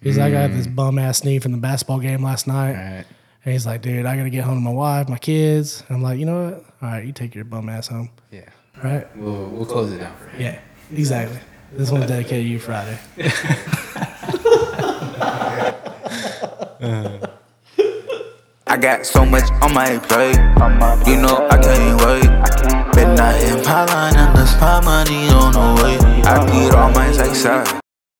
[0.02, 0.74] He's like, "I got this mm.
[0.74, 3.04] bum ass knee from the basketball game last night." Right.
[3.44, 5.96] And he's like, "Dude, I got to get home to my wife, my kids." And
[5.96, 6.54] I'm like, "You know what?
[6.82, 8.48] All right, you take your bum ass home." Yeah.
[8.82, 9.16] Right?
[9.16, 10.40] We'll we'll close it down for him.
[10.40, 10.60] Yeah.
[10.92, 11.40] Exactly.
[11.72, 12.98] This one's dedicated to you, Friday.
[18.68, 20.36] I got so much on my plate.
[21.08, 22.65] You know I can't wait.
[23.16, 25.96] Not in Pipeline and the spot money on the way.
[26.24, 27.85] I get all my side.